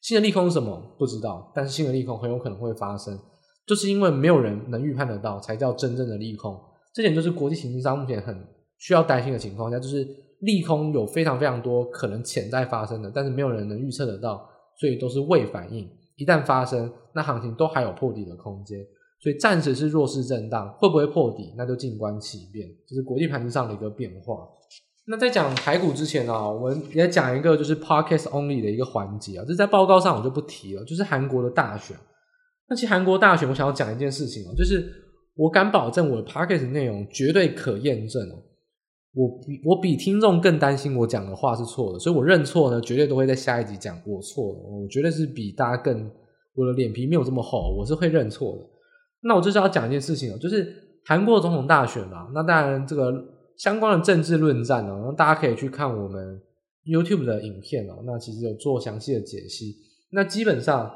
[0.01, 0.81] 新的利空是什么？
[0.99, 3.19] 不知道，但是新的利空很有可能会发生，
[3.67, 6.59] 就是因为没有人能预判得到，才叫真正的利空。
[6.95, 8.35] 这点就是国际形势上目前很
[8.79, 10.09] 需要担心的情况下，就是
[10.41, 14.49] 利空有非常非常多可能潜在发生的，但是没有人能预测得到。
[14.79, 18.79] 所以都是未反应，一旦发生，那行情都还有破底的空间。
[19.19, 22.69] 所以暂时是弱势震荡，会不会破底，那就静观其变。
[22.87, 24.47] 这是国际盘子上的一个变化。
[25.09, 31.97] 那在讲台股之前啊，我们也讲一个就是 Podcast Only 的一个环节啊，这在报告上我就不提了，就是韩国的大选。
[32.69, 34.85] 那其实韩国大选，我想要讲一件事情啊，就是
[35.37, 38.43] 我敢保证我的 Podcast 内容绝对可验证哦。
[39.15, 44.59] 我比我比听众更担心我讲的话是错的，所以我认错呢，绝对都会在下一集讲我错了。
[44.59, 46.11] 我绝对是比大家更，
[46.55, 48.67] 我的脸皮没有这么厚，我是会认错的。
[49.23, 50.71] 那我就是要讲一件事情哦，就是
[51.05, 53.13] 韩国总统大选嘛，那当然这个
[53.59, 56.41] 相关的政治论战哦，那大家可以去看我们
[56.85, 59.75] YouTube 的影片哦，那其实有做详细的解析。
[60.11, 60.91] 那基本上，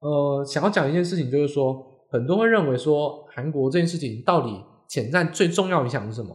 [0.00, 6.34] 呃，想要讲一件事情，就是说很多会认为说韩国这件事情到底潜在最重要影响是什么？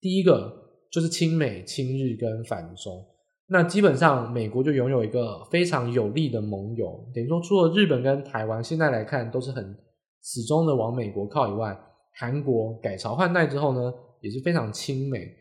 [0.00, 0.52] 第一个
[0.90, 3.04] 就是亲美、亲日跟反中，
[3.48, 9.76] 那基本上美国就拥有一个非常有力的盟友，等于说除了日本跟台湾，现在来看都是很
[10.22, 11.76] 始终的往美国靠以外，
[12.18, 15.34] 韩国改朝换代之后呢，也是非常亲美，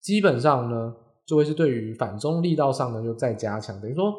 [0.00, 0.94] 基本上呢
[1.26, 4.12] 就会是对于反中力道上呢就再加强，等于说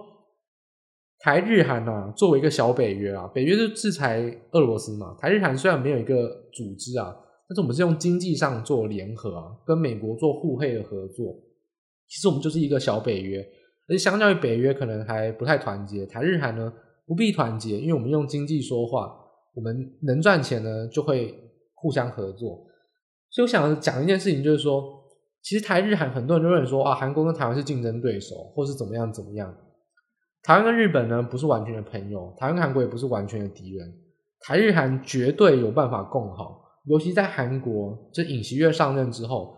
[1.19, 4.19] 台日韩啊作为一个小北约啊，北约是制裁
[4.52, 7.17] 俄罗斯嘛，台日韩虽然没有一个组织啊。
[7.45, 11.36] 但是我们是用经济上做联合啊，跟美国做互惠的合作。
[12.08, 13.41] 其实我们就是一个小北约，
[13.86, 16.06] 而且相较于北约可能还不太团结。
[16.06, 16.73] 台日韩呢
[17.06, 19.13] 不必团结，因为我们用经济说话，
[19.54, 21.38] 我们能赚钱呢就会
[21.76, 22.65] 互相合作。
[23.34, 24.84] 所以我想讲一件事情，就是说，
[25.41, 29.52] 其实台日韩很多人都认为说啊，韩国跟台湾是竞争对手，或是怎么样怎么样。
[30.43, 33.91] 台湾跟日本呢不是完全的朋友，台湾跟韩国也不是完全的敌人，
[34.41, 36.62] 台日韩绝对有办法共好。
[36.86, 39.58] 尤其在韩国，就尹锡悦上任之后，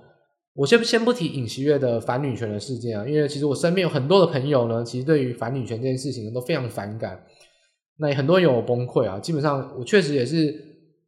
[0.53, 7.21] 我先先不提尹锡悦的反女权的事件啊，因为其实我身边有很多的朋友呢，其实对于反女权这件事情都非常反感。
[7.97, 10.53] 那很多人有崩溃啊，基本上我确实也是，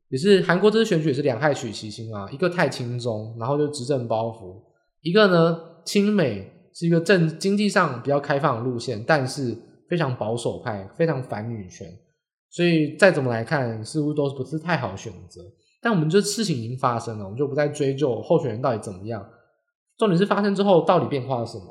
[0.09, 4.61] 也是韩国这次选举也是两害取其轻啊，一个太亲中，然后就执政包袱；
[5.01, 9.57] 一个呢亲美，是一个政经济上比较开放的路线，但是
[9.89, 11.87] 非常保守派，非常反女权，
[12.49, 15.41] 所以再怎么来看，似乎都不是太好选择。
[15.81, 19.27] 但我们这事情已经发生了，我们就不再追究候选人到底怎么样，
[19.97, 21.65] 重点是发生之后到底变化了什么。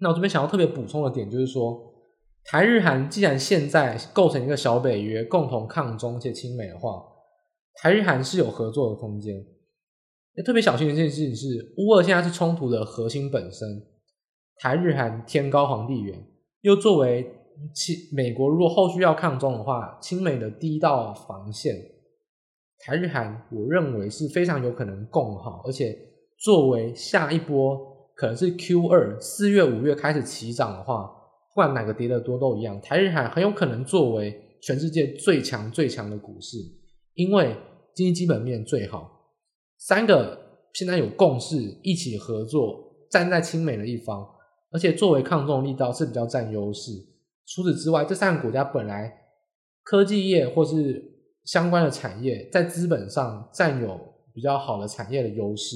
[0.00, 1.86] 那我这边想要特别补充的点就是说。
[2.50, 7.02] 台日韩既然现在构成一个小北约，共同抗中且亲美的话，
[7.80, 9.44] 台日韩是有合作的空间。
[10.44, 13.68] 特别小心的一件事情是，乌俄现在是冲突的核心本身。
[14.56, 16.26] 台日韩天高皇帝远，
[16.60, 17.28] 又作为
[17.74, 21.74] 亲美国如果后续要抗中的话，亲美的第一道防线，
[22.80, 25.96] 台日韩我认为是非常有可能共好，而且
[26.38, 27.78] 作为下一波
[28.14, 31.14] 可能是 Q 二四月五月开始起涨的话。
[31.54, 36.56] 不管哪个跌得多都一样，台日韩很有可能作为全世界最强最强的股市，
[37.14, 37.56] 因为
[37.98, 39.34] 经济基本面最好，
[39.76, 40.38] 三个
[40.72, 44.24] 现在有共识，一起合作，站在亲美的一方，
[44.70, 46.92] 而且作为抗中力道是比较占优势。
[47.44, 49.12] 除此之外，这三个国家本来
[49.82, 51.02] 科技业或是
[51.42, 53.98] 相关的产业在资本上占有
[54.32, 55.74] 比较好的产业的优势，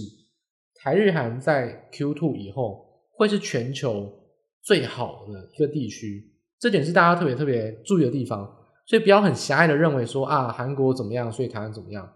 [0.76, 4.20] 台日韩在 Q2 以后会是全球。
[4.64, 8.48] 最好的一个地区，这点是大家特别特别注意的地方，
[8.84, 12.10] 所以不要很狭隘的认为说啊，韩国怎么样，所以台湾怎么样。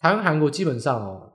[0.00, 1.32] 台湾、韩国基本上哦，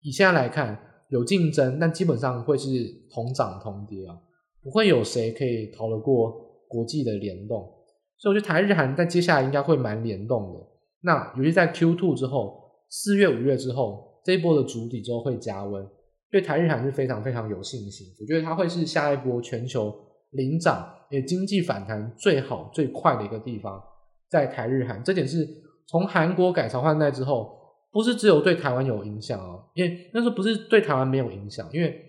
[0.00, 2.68] 以现在来看有竞争，但基本上会是
[3.12, 4.16] 同涨同跌啊，
[4.62, 6.32] 不会有谁可以逃得过
[6.68, 7.70] 国际的联动。
[8.16, 10.60] 所以我觉得台日韩在接下来应该会蛮联动的。
[11.02, 15.86] 那尤其在 Q2 之后，四月、五月之后，这一波的筑底之后会加温。
[16.30, 19.94] 对台日韩是非常非常有信心，我觉得它会是下一波全球
[20.30, 23.80] 领涨，也经济反弹最好最快的一个地方，
[24.28, 25.02] 在台日韩。
[25.02, 25.46] 这点是
[25.86, 27.56] 从韩国改朝换代之后，
[27.92, 32.00] 不是只有对台湾有影响啊，因为那时候不是对台湾没有影响，因为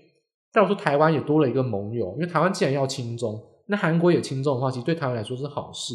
[0.51, 5.93] 再我说台湾也多了一个盟友，因为台湾既然要亲中，那韩国也亲中的话，其实对台湾来说是好事。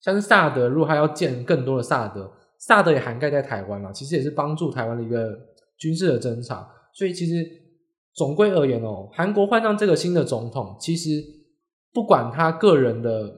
[0.00, 5.38] 像是萨德，如果他要建更多的萨德，萨德也涵盖在台湾嘛，其实也是帮助台湾的一个
[5.78, 6.66] 军事的侦查。
[6.92, 7.46] 所以其实
[8.14, 11.22] 总归而言哦，韩国换上这个新的总统，其实
[11.92, 13.30] 不管他个人的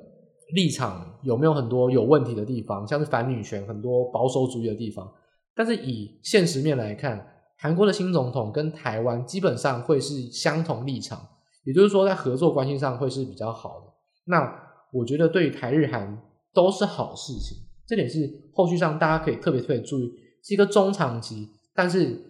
[0.55, 5.11] 立场有没有很多有问题的地方，像是反女权、很多保守主义的地方，
[5.55, 7.27] 但是以现实面来看，
[7.59, 11.27] 韩国的新总统跟台湾基本上会是相同立场，
[11.65, 13.87] 也就是说在合作关系上会是比较好的。
[14.27, 14.53] 那
[14.93, 16.21] 我觉得对于台日韩
[16.53, 17.57] 都是好事情，
[17.87, 22.29] 这点是后续上大家可以特别特别注意，是一个中长期，但是。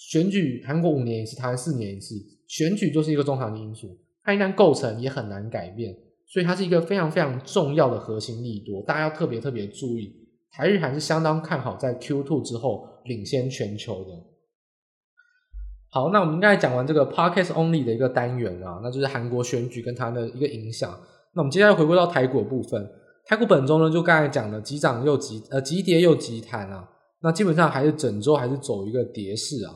[0.00, 2.14] 选举韩国五年一次，台湾四年一次，
[2.46, 5.92] 选举就是一个中长期因素，它一旦构成也很难改变，
[6.28, 10.14] 所以它是一个非常非常重要的核心利多，大家要特别特别注意。
[10.50, 14.10] 台日韩是相当看好在 Q2 之后领先全球的。
[15.90, 20.90] 好，那我们刚才讲完这个 Podcast Only 的一个单元啊，那就是韩国选举跟它的一个影响。
[21.34, 22.90] 那我们接下来回归到台股部分，
[23.26, 26.86] 台股本周呢，就刚才讲的急涨又急呃急跌又急弹啊，
[27.22, 29.74] 那基本上还是整周还是走一个跌势啊。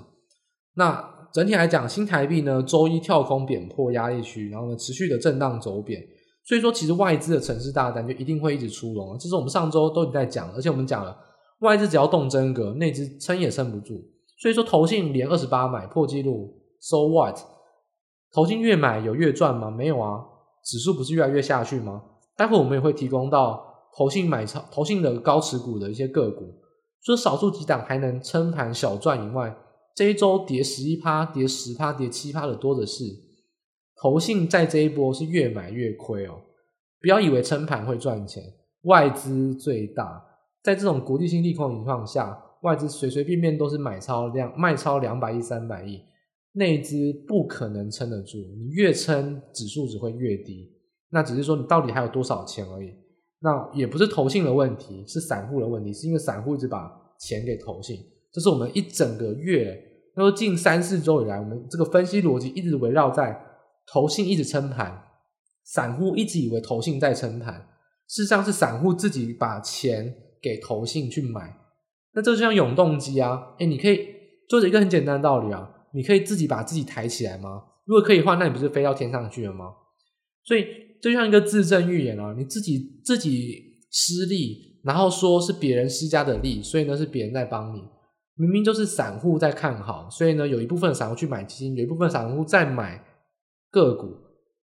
[0.74, 6.02] 那整体来讲，新台币呢，周一跳空贬破压力区，然后呢，持续的震荡走贬。
[6.44, 11.16] 所以说，其实外资的城市大单就一定会一直出笼，这是我们上周都已经在讲，而且我们讲了，
[11.60, 14.02] 外资只要动真格，内资撑也撑不住。
[14.38, 17.38] 所以说，投信连二十八买破纪录，so what？
[18.32, 19.70] 投信越买有越赚吗？
[19.70, 20.20] 没有啊，
[20.64, 22.02] 指数不是越来越下去吗？
[22.36, 23.62] 待会我们也会提供到
[23.96, 26.52] 投信买超、投信的高持股的一些个股，
[27.04, 29.56] 除了少数几档还能撑盘小赚以外。
[29.94, 33.04] 这一周跌十一趴，跌十趴，跌七趴的多的是，
[34.02, 36.40] 投信在这一波是越买越亏哦。
[37.00, 38.42] 不要以为撑盘会赚钱，
[38.82, 40.20] 外资最大，
[40.60, 46.00] 在这种国际性利空情况下，外资随随便便都是买超量卖超两百亿、三百亿，
[46.54, 48.38] 内资不可能撑得住。
[48.58, 50.68] 你越撑，指数只会越低。
[51.10, 52.92] 那只是说你到底还有多少钱而已。
[53.38, 57.98] 那也不是投信的问题，是散户的问题，是因为散户一直把钱给投信。
[58.32, 59.80] 这是我们一整个月，
[60.16, 63.40] 那么近三四周以来，我们这个分析逻辑一直围绕在
[63.92, 65.02] 投信一直撑盘，
[65.64, 67.68] 散户一直以为投信在撑盘，
[68.08, 71.58] 事实上是散户自己把钱给投信去买。
[72.14, 74.08] 那这就像永动机啊，诶，你可以
[74.48, 77.64] 做着一个很简单的道理啊，你可以自己把自己抬起来吗？
[77.84, 79.66] 如果可以的话，那你不是飞到天上去了吗？
[80.42, 80.64] 所以
[81.02, 87.82] 就像一个自证预言啊，你自己自己施力，然后说是别人施加的力，所以呢是别人在帮你。
[88.36, 93.04] 明明就是散户在看好，所以呢有一部分散户去买基金，有一部分散户在买
[93.72, 94.14] 个股，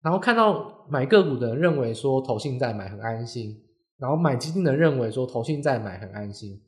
[0.01, 3.55] 然后看到买个股的人认为说投信在买很安心，
[3.99, 6.59] 然后买基金的人认为说投信在买很安心，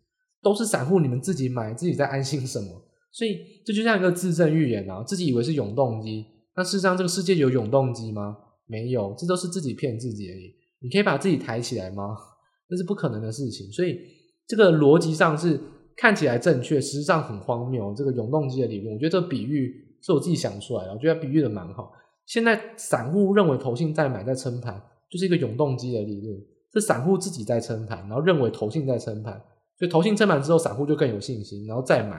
[0.43, 2.67] 都是散户你们自己买自己在安心什么？
[3.11, 8.37] 所以这就像一个自证预言啊，自己以为是永动机，那事实上这个世界有永动机吗？
[8.67, 10.53] 没有，这都是自己骗自己而已。
[10.81, 12.15] 你可以把自己抬起来吗？
[12.67, 13.71] 这是不可能的事情。
[13.71, 13.99] 所以
[14.47, 15.59] 这个逻辑上是
[15.95, 17.93] 看起来正确，实际上很荒谬。
[17.93, 19.71] 这个永动机的理论，我觉得这个比喻
[20.01, 21.91] 是我自己想出来的，我觉得比喻的蛮好。
[22.25, 26.37] 现在散户认为投信在买在撑盘，就是一个永动机的理论。
[26.73, 29.41] 是散户自己在撑盘，然后认为投信在撑盘，
[29.79, 32.17] 所以投信撑盘之后，散户就更有信心，然后再买。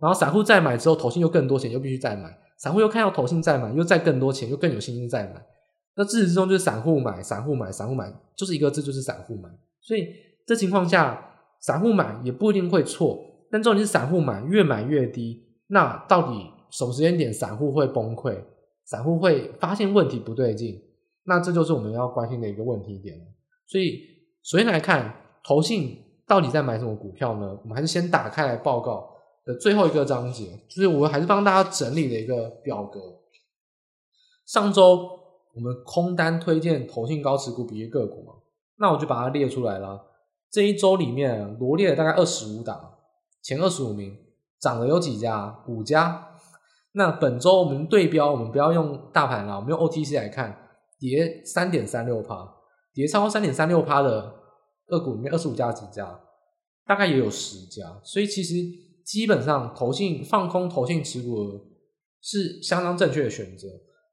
[0.00, 2.36] 然后散户再买之后，投信又更多钱，又必须再买。
[2.58, 5.46] 散户又看到投信再买，又再更多钱，又更有信心再买。
[5.94, 9.48] 那自始至终就是散户买，散户买，散户买，就是一个字，就是散户买。
[9.80, 10.08] 所以
[10.44, 13.16] 这情况下，散户买也不一定会错。
[13.48, 18.36] 但重点是散户买越买越低，那到底什么时间点散户会崩溃？
[18.86, 20.82] 散户会发现问题不对劲？
[21.24, 23.20] 那这就是我们要关心的一个问题点。
[23.66, 24.00] 所以
[24.42, 27.58] 首先来看，投信到底在买什么股票呢？
[27.62, 29.12] 我们还是先打开来报告。
[29.44, 33.00] 的最后一个章节，就是我还是帮大家整理了一个表格。
[34.44, 35.08] 上周
[35.54, 38.32] 我们空单推荐投信高持股比例个股嘛，
[38.78, 40.04] 那我就把它列出来了。
[40.50, 42.94] 这一周里面罗列了大概二十五档，
[43.40, 44.18] 前二十五名
[44.58, 45.62] 涨的有几家？
[45.68, 46.35] 五家。
[46.96, 50.56] 那本周我们对标，我们不要用大盘了，我们用 OTC 来看，
[50.98, 52.36] 跌三点三六趴，
[52.92, 54.34] 跌超过三点三六趴的
[54.86, 56.18] 个股里面，二十五家几家？
[56.86, 58.54] 大概也有十家，所以其实。
[59.06, 61.64] 基本上，投信放空投信持股
[62.20, 63.68] 是相当正确的选择。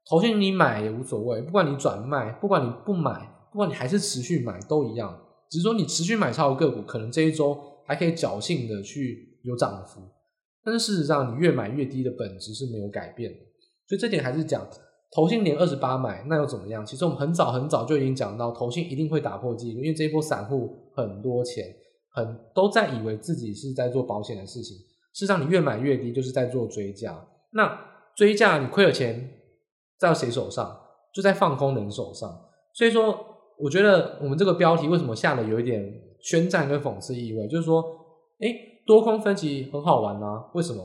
[0.08, 5.20] 投信你买也无所谓，不管你转卖，不管你不买，不管你还是持续买都一样。
[5.50, 10.00] 只是说你持续买超的个股，可能这一周还可以侥幸的去有涨幅，
[10.64, 13.38] 但是事实上你越买越低的本质是没有改变的。
[13.86, 14.66] 所以这点还是讲，
[15.12, 16.84] 投信连二十八买，那又怎么样？
[16.84, 21.64] 其实我们很早很早就已经讲到，投信一定会打破纪录，因为这一波散户很多钱。
[22.16, 24.76] 很都在以为自己是在做保险的事情，
[25.12, 27.26] 事实上你越买越低，就是在做追加。
[27.50, 27.76] 那
[28.14, 29.32] 追加你亏了钱
[29.98, 30.80] 在谁手上？
[31.12, 32.30] 就在放空人手上。
[32.72, 33.18] 所以说，
[33.58, 37.48] 我觉得我们这个标题为什么下的有一点宣战跟讽刺意味？
[37.48, 37.82] 就是说，
[38.38, 38.46] 哎，
[38.86, 40.50] 多空分歧很好玩啊？
[40.54, 40.82] 为什么？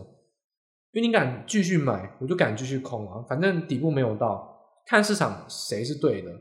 [0.91, 3.23] 因为你敢继续买，我就敢继续空啊。
[3.27, 6.31] 反正底部没有到，看市场谁是对的。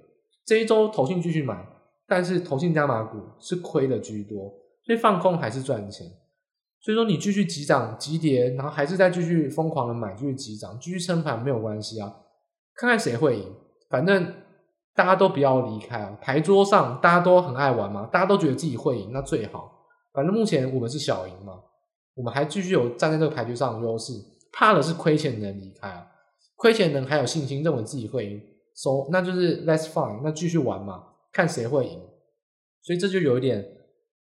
[0.47, 1.67] 这一周投信继续买，
[2.07, 4.51] 但是投信加码股是亏的居多。
[4.87, 6.07] 所以放空还是赚钱，
[6.81, 12.11] 所以说你继续急涨急跌，然后还是再继续疯狂的买，继续急涨，继续撑盘没有关系啊，
[12.75, 13.55] 看看谁会赢，
[13.91, 14.33] 反正
[14.95, 16.17] 大家都不要离开啊。
[16.23, 19.78] 牌桌上大家都很爱玩嘛，大家都觉得自己会赢，那最好。
[20.19, 21.61] 反正目前我们是小赢嘛，
[22.17, 24.13] 我们还继续有站在这个牌局上的优势，
[24.53, 26.05] 怕的是亏钱的人离开啊，
[26.57, 28.43] 亏钱的人还有信心认为自己会赢
[28.75, 32.01] ，so 那就是 let's fine，那继续玩嘛，看谁会赢。
[32.83, 33.77] 所以这就有一点。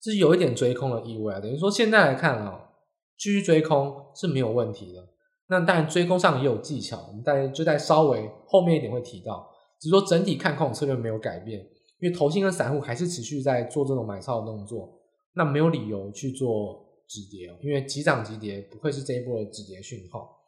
[0.06, 2.72] 是有一点追空的意味啊，等于说现在来看啊，
[3.18, 5.02] 继续追空是没有问题的。
[5.48, 9.50] 那当然追空上也有技巧，我们大概就在稍微后面一点会提到。
[9.80, 11.62] 只是说整体看空策略没有改变，
[12.02, 14.94] 因为投信跟散户还是持续在做这种买超的动作，
[15.36, 20.40] 那没有理由去做止跌，因为急涨急跌不会是这一波的止跌讯号。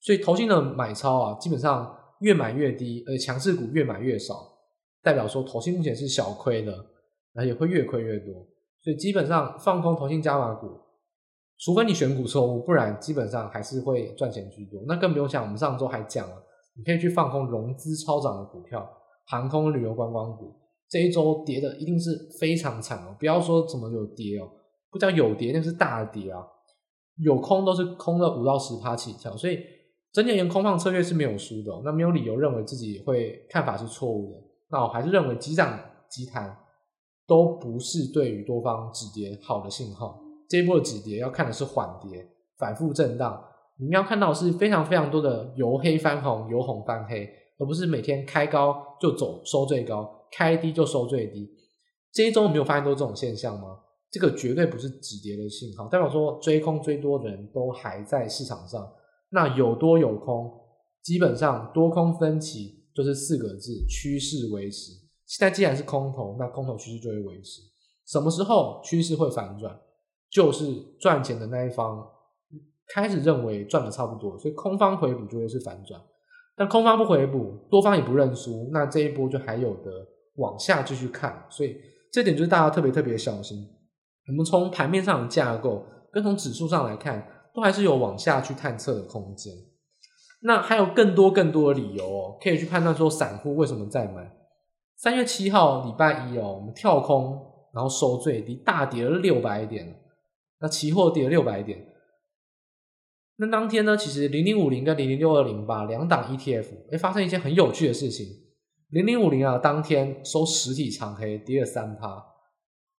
[0.00, 4.34] 所以投信的买超啊，基本上越买越低，而强势股越买越少，
[5.02, 6.72] 代表说投信目前是小亏的，
[7.32, 8.34] 然后也会越亏越多。
[8.82, 10.68] 所以基本上放空投信加码股，
[11.58, 14.82] 除非你选股错误，不然基本上还是会赚钱居多。
[14.88, 16.42] 那更不用讲，我们上周还讲了，
[16.76, 18.90] 你可以去放空融资超涨的股票，
[19.26, 20.54] 航空、旅游、观光股，
[20.90, 23.16] 这一周跌的一定是非常惨哦。
[23.18, 24.48] 不要说怎么有跌哦，
[24.90, 26.44] 不叫有跌，那是大跌啊。
[27.18, 29.60] 有空都是空了五到十趴起跳，所以
[30.12, 31.70] 整体而言空方策略是没有输的。
[31.84, 34.38] 那没有理由认为自己会看法是错误的。
[34.70, 35.78] 那我还是认为急涨
[36.10, 36.56] 急弹。
[37.26, 40.20] 都不是对于多方止跌好的信号。
[40.48, 42.28] 这一波的止跌要看的是缓跌、
[42.58, 43.40] 反复震荡。
[43.78, 47.24] 你们要看到是非常非常多的由黑翻红、由红翻黑，
[47.56, 51.50] 而不是每天开高就走收最高，开低就收最低。
[52.12, 53.78] 这一周没有发现都这种现象吗？
[54.10, 58.92] 这个绝对不是止跌的信号，代表说追空追多的人都还在市场上。
[59.30, 60.50] 那有多有空，
[61.02, 64.90] 基本上多空分歧就是四个字：趋势维持。
[65.26, 67.62] 现在既然是空头，那空头趋势就会维持。
[68.08, 69.78] 什么时候趋势会反转？
[70.28, 72.04] 就是赚钱的那一方
[72.88, 76.00] 开始认为赚的差不多，所以空方回补就会是反转。
[76.56, 80.06] 但空方不回补，多方也不认输，那这一波就还有的
[80.36, 81.76] 往下继续看，所以
[82.12, 83.58] 这点就是大家特别特别小心。
[84.28, 89.52] 我们从盘面上的架构跟从指数上来看，都还是有往下去探测的空间。
[90.42, 94.30] 那还有更多更多的理由哦，可以去判断说散户为什么在买。
[94.96, 97.38] 三月七号礼拜一哦，我们跳空，
[97.74, 100.00] 然后收最低，大跌了六百点，
[100.60, 101.86] 那期货跌了六百点。
[103.36, 108.26] 那当天呢，其实零零五零跟零零六二零八两档 ETF，哎，发生一件很有趣的事情。
[108.90, 112.08] 零零五零啊，当天收实体长黑，跌了三趴；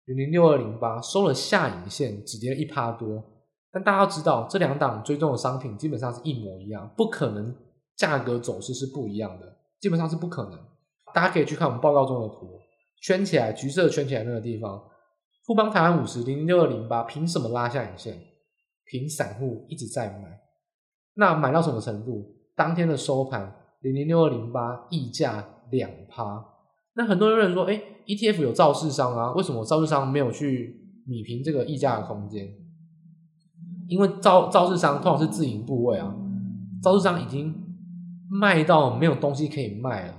[0.05, 3.21] 零零六二零八收了下影线，只跌了一趴多。
[3.73, 7.53] 但大家要知道，这两档追踪的商品基本上是一模一样，不可能
[7.97, 10.57] 价格走势是不一样的，基本上是不可能。
[11.13, 12.57] 大家可以去看我们报告中的图，
[13.01, 14.81] 圈起来，橘色圈起来那个地方，
[15.45, 18.17] 富邦台湾五十零零六二零八凭什么拉下影线？
[18.85, 20.39] 凭散户一直在买，
[21.15, 22.33] 那买到什么程度？
[22.55, 26.45] 当天的收盘零零六二零八溢价两趴。
[26.95, 32.47] 那很多人说，哎，ETF 有造市商啊，为什么造市商没有去米平这个溢价的空间？
[33.87, 36.15] 因为造造市商通常是自营部位啊，
[36.81, 37.53] 造市商已经
[38.29, 40.13] 卖到没有东西可以卖了，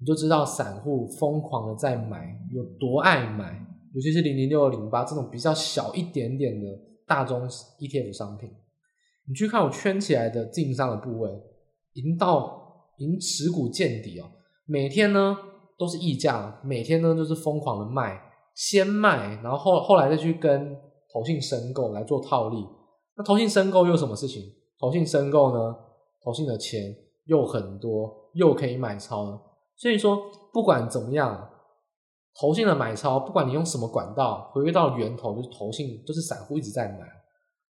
[0.00, 6.66] 你就知道散户疯狂的在买，有多爱买，尤其是零零六零八这种比较小一点点的。
[7.06, 8.48] 大宗 ETF 商品，
[9.28, 11.30] 你去看我圈起来的自营商的部位，
[11.92, 14.24] 已经到已经持股见底哦。
[14.66, 15.36] 每天呢
[15.78, 18.20] 都是溢价，每天呢就是疯狂的卖，
[18.54, 20.76] 先卖，然后后后来再去跟
[21.12, 22.66] 投信申购来做套利。
[23.16, 24.42] 那投信申购又什么事情？
[24.78, 25.76] 投信申购呢，
[26.24, 26.94] 投信的钱
[27.26, 29.40] 又很多，又可以买超了。
[29.76, 30.18] 所以说
[30.52, 31.50] 不管怎么样。
[32.36, 37.06] 投信的买超，不管你用什么管道，回归到源头就是投信，就是散户一直在买。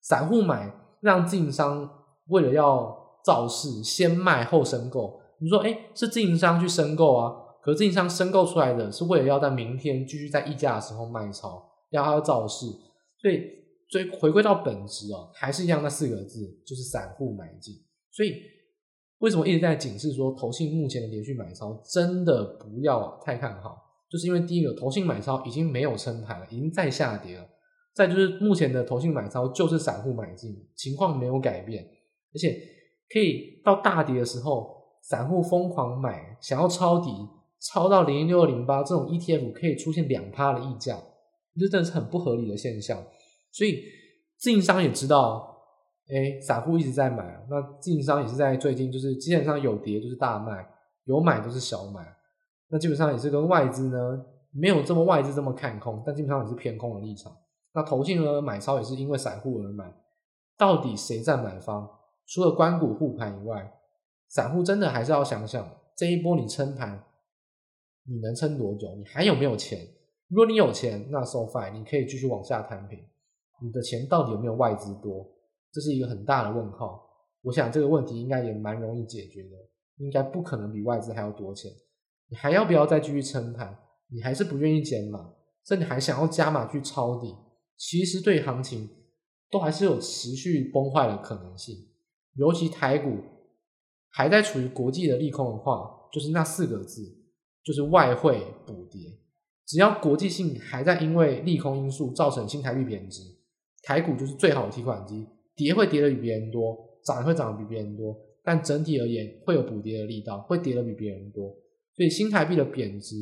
[0.00, 1.90] 散户买，让自营商
[2.28, 5.20] 为了要造势，先卖后申购。
[5.42, 7.34] 你说，哎，是自营商去申购啊？
[7.62, 12.66] 可是自营商申购出来的是为了要在明天继续在溢价的时候卖超，要他要造势。
[13.20, 13.40] 所以，
[13.88, 17.74] 所以回归到本质哦，还是一样那四个字，就是散户买进。
[18.10, 18.34] 所以，
[19.18, 23.76] 为什么一直在警示说，投信目前的连续买超真的不要太看好？
[24.10, 27.48] 就是因为第一个投信买超已经没有撑盘了，已经在下跌了。
[27.94, 31.84] 再就是目前的投信买超就是散户买进，情况没有改变，
[32.34, 32.58] 而且
[33.10, 37.10] 可以到大跌的时候，散户疯狂买，想要抄底，
[37.60, 40.96] 抄到零零六二零八这种 ETF 可以出现两趴的溢价，
[41.58, 43.02] 这真的是很不合理的现象。
[43.50, 43.82] 所以
[44.38, 45.56] 自营商也知道，
[46.08, 50.66] 哎，散户一直在买，那自营商也是在最近就是基本上有跌就是大卖，
[51.04, 52.06] 有买都是小买。
[52.68, 57.30] 那基本上也是跟外资呢，没有这么外资这么看空，但基本上也是偏空的立场。
[57.74, 59.92] 那投信呢，买超也是因为散户而买，
[60.56, 61.88] 到底谁占买方？
[62.26, 63.70] 除了关谷护盘以外，
[64.32, 67.04] 散户真的还是要想想，这一波你撑盘，
[68.06, 68.88] 你能撑多久？
[68.96, 69.86] 你还有没有钱？
[70.28, 72.98] 如果你有钱，那 so fine，你可以继续往下摊平。
[73.60, 75.30] 你的钱到底有没有外资多？
[75.70, 77.06] 这是一个很大的问号。
[77.42, 79.50] 我想这个问题应该也蛮容易解决的，
[79.98, 81.70] 应该不可能比外资还要多钱。
[82.28, 83.76] 你还要不要再继续撑盘？
[84.08, 85.34] 你还是不愿意减码，
[85.66, 87.36] 甚至还想要加码去抄底？
[87.76, 88.88] 其实对行情
[89.50, 91.76] 都还是有持续崩坏的可能性。
[92.36, 93.18] 尤其台股
[94.12, 97.02] 还在处于国际的利空的话，就是那四个字，
[97.64, 99.00] 就是外汇补跌。
[99.66, 103.22] 只要国际性还在因为利空因素造成新台币贬值，
[103.82, 111.48] 台股就是最好的提款机，跌会跌得比别人多，涨会涨得比别人多，但整体而言会有补跌的力道，会跌得比别人多。
[111.96, 113.14] 所以新台币的贬值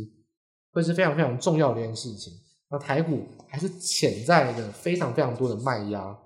[0.73, 2.33] 会是非常非常重要的一件事情。
[2.71, 6.19] 那台股还是潜在的非常非常多的卖压。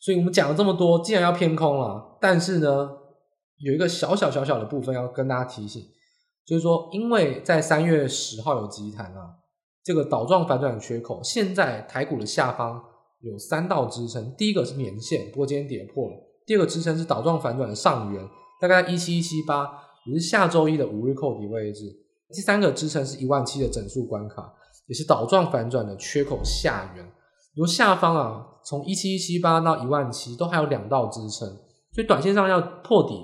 [0.00, 2.90] 所以我们讲了这么多，既然要偏空了，但是呢，
[3.58, 5.82] 有一个小小小小的部分要跟大家提醒，
[6.44, 9.36] 就是说，因为在三月十号有急弹啊，
[9.82, 12.82] 这个倒状反转的缺口，现在台股的下方
[13.20, 18.28] 有三道支撑，第一个是年线，不过今天跌破了；第二个支撑是倒状反转的上缘，
[18.60, 19.82] 大概一七一七八。
[20.08, 21.82] 也是下周一的五日扣底位置，
[22.32, 24.54] 第三个支撑是一万七的整数关卡，
[24.86, 27.04] 也是倒状反转的缺口下缘。
[27.56, 31.48] 如下方啊，从一七一七八到一万七都还有两道支撑，
[31.92, 33.14] 所以短线上要破底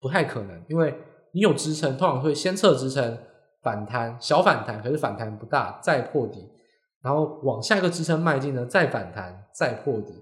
[0.00, 0.94] 不太可能，因为
[1.32, 3.18] 你有支撑，通常会先测支撑
[3.62, 6.44] 反弹，小反弹，可是反弹不大，再破底，
[7.02, 10.12] 然后往下一个支撑迈进呢，再反弹，再破底，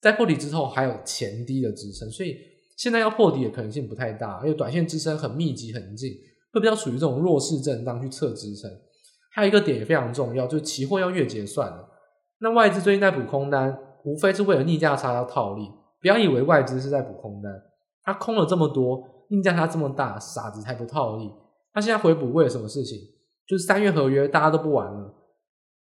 [0.00, 2.36] 再破底之后还有前低的支撑，所以。
[2.76, 6.12] 现在要破底的可能性不太大，因为短线支撑很密集很近，
[6.52, 8.70] 会比较处于这种弱势震荡去测支撑。
[9.32, 11.88] 还有一个点也非常重要，就是期货要月结算了。
[12.40, 13.74] 那外资最近在补空单，
[14.04, 15.66] 无非是为了逆价差要套利。
[16.02, 17.50] 不要以为外资是在补空单，
[18.02, 21.30] 它空了这么多，硬价差这么大，傻子才不套利。
[21.72, 22.98] 他现在回补为了什么事情？
[23.46, 25.14] 就是三月合约大家都不玩了，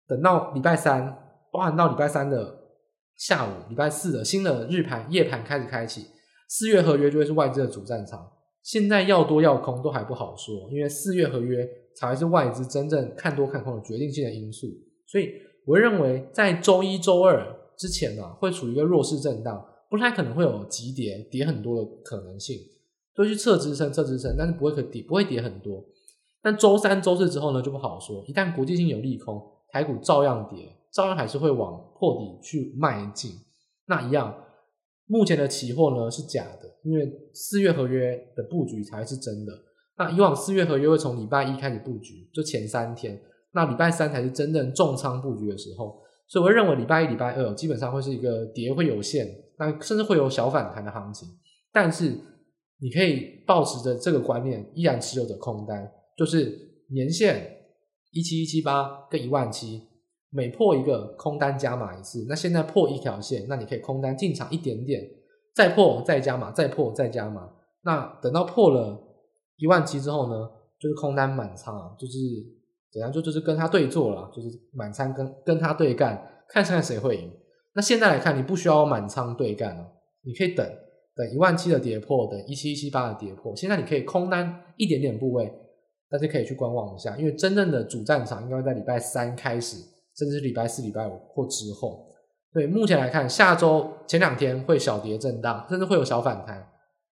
[0.07, 1.16] 等到礼拜三，
[1.51, 2.59] 包含到礼拜三的
[3.16, 6.07] 下午，礼拜四的新的日盘夜盘开始开启，
[6.49, 8.30] 四月合约就会是外资的主战场。
[8.62, 11.66] 现在要多要空都还不好说，因为四月合约
[11.97, 14.66] 才是外资真正看多看空的决定性的因素。
[15.07, 15.30] 所以
[15.66, 17.47] 我认为在周一、周二
[17.78, 22.59] 之前呢、啊，会处于一个弱势震荡，不太可能会有急跌，跌很多的可能性。
[23.15, 25.85] 都去测支撑，测支撑，但是不会可跌，不会跌很多。
[26.43, 28.23] 但周三、周四之后呢，就不好说。
[28.27, 29.41] 一旦国际性有利空，
[29.71, 33.31] 台股照样跌，照样还是会往破底去迈进。
[33.87, 34.35] 那一样，
[35.07, 39.53] 目前的期货呢是假的，因为四月合约的布局才是真的。
[39.97, 43.19] 那以往四月合约会从礼拜一开始布局，就前三天，
[43.53, 46.03] 那礼拜三才是真正重仓布局的时候。
[46.27, 51.29] 所以我认为礼拜一、礼拜二基本上会是一个跌会有限，那甚至会有小反弹的行情，
[51.73, 52.19] 但是。
[52.85, 57.51] 你可以保持着这个观念，依然持有着空单，就是年线
[58.12, 59.80] 一七一七八跟一万七，
[60.28, 62.26] 每破一个空单加码一次。
[62.28, 65.03] 那现在破一条线，那你可以空单进场一点点，
[65.55, 67.51] 再破再加码，再破再加码。
[67.85, 69.03] 那等到破了
[69.57, 72.18] 一万七之后呢，就是空单满仓啊，就是
[72.93, 77.32] 怎样就就是跟他对坐了，就是满仓跟跟他对干，看现在谁会赢。
[77.74, 79.91] 那现在来看，你不需要满仓对干了，
[80.22, 80.70] 你可以等。
[81.17, 83.55] 等一万七的跌破，等一七一七八的跌破。
[83.55, 85.53] 现在你可以空单一点点部位，
[86.11, 89.77] 但是可以去观望一下，因为真正的主战场应该会在礼拜三开始，
[90.17, 92.07] 甚至是礼拜四、礼拜五或之后。
[92.53, 96.65] 对，目前来看，下周前两天会小跌震荡，甚至会有小反弹。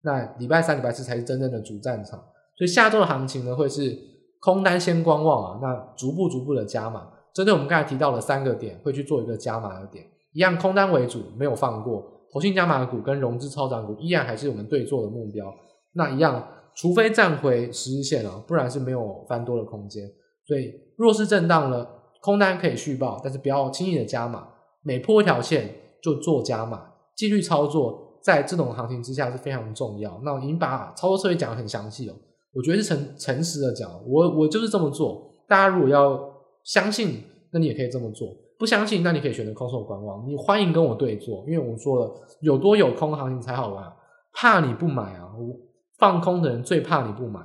[0.02, 2.18] 那礼拜三、礼拜四才是真正的主战场。
[2.56, 3.98] 所以下周的行情呢，会是
[4.40, 7.10] 空单先观望啊，那逐步逐步的加码。
[7.34, 12.19] 针对我们刚才提到的三个点，会去做一个加码的点，一样空单为主，没有放过。
[12.32, 15.52] 投信加码股跟融资超涨股依然还是我们对做的目标。
[15.94, 20.08] 那一样，除非站回十日线啊，不然是没有翻多的空间。
[20.46, 21.88] 所以弱势震荡了，
[22.22, 24.48] 空单可以续报，但是不要轻易的加码。
[24.82, 30.20] 每破一条线就做加码，继续操作在这种行情之下是非常重要。
[30.24, 32.14] 那我已经把操作策略讲得很详细了，
[32.54, 35.44] 我觉得是诚诚实的讲，我我就是这么做。
[35.48, 36.18] 大家如果要
[36.64, 37.22] 相信，
[37.52, 38.28] 那你也可以这么做。
[38.60, 40.22] 不相信，那你可以选择空手观望。
[40.28, 43.90] 你欢迎跟我对做，因为我说了，有多有空行情才好玩。
[44.34, 45.32] 怕你不买啊！
[45.34, 45.56] 我
[45.98, 47.40] 放空的人最怕你不买，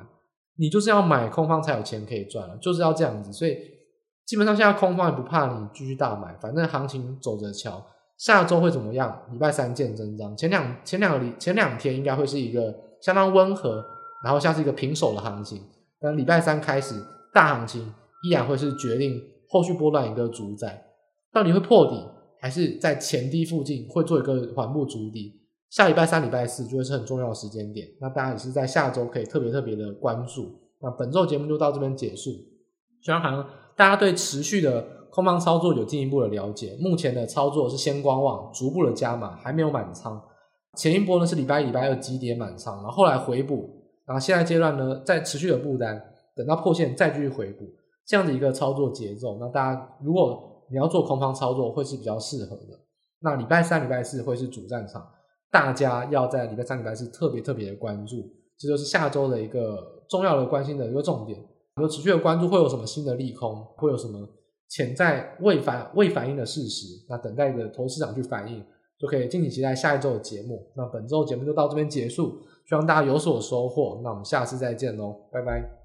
[0.58, 3.32] 你就是要买空方才有钱可以赚了，就是要这样子。
[3.32, 3.58] 所以
[4.26, 7.82] 基本上现在空方也不怕你继续大买，反正行情走着瞧。
[8.18, 9.18] 下周会怎么样？
[9.32, 10.36] 礼拜三见真章。
[10.36, 13.82] 前两前两礼前两天应该会是一个相当温和，
[14.22, 15.62] 然后像是一个平手的行情。
[16.02, 16.94] 但礼拜三开始
[17.34, 17.82] 大行情
[18.28, 20.84] 依然会是决定后续波段一个主宰。
[21.36, 22.02] 到底会破底，
[22.40, 25.42] 还是在前低附近会做一个缓步筑底？
[25.70, 27.86] 下礼拜三、礼拜四就会是很重要的时间点。
[28.00, 30.58] 那大家也是在下周可以特别特别的关注。
[30.80, 32.32] 那本周节目就到这边结束。
[33.02, 36.78] 希望好像大家对持续的空方操作有进一步的了解。
[36.80, 40.24] 目前的操作是先观望，逐步的加码，还没有满仓。
[40.78, 43.70] 前一波呢是礼拜一、礼拜二急跌满仓，然后后来回补，
[44.06, 46.02] 然后现在阶段呢在持续的布单，
[46.34, 47.66] 等到破线再继续回补，
[48.06, 49.38] 这样的一个操作节奏。
[49.42, 52.80] 那大家如果你要做空方操作会是比较适合的。
[53.20, 55.08] 那礼拜三、礼拜四会是主战场，
[55.52, 58.18] 大家要在礼拜三、礼拜四特别特别的关注，
[58.58, 61.44] 这就是下周的一个重要的关心的一个重点。
[61.82, 64.28] 有持续的关注会有什么新的利空，会有什么
[64.70, 68.64] 潜在未反未反应的事实，那等待着投资市场去反应，
[69.00, 70.72] 就可以敬请期待下一周的节目。
[70.76, 74.00] 那本周节目就到这边结束，希望大家有所收获。
[74.04, 75.85] 那我们下次再见喽，拜拜。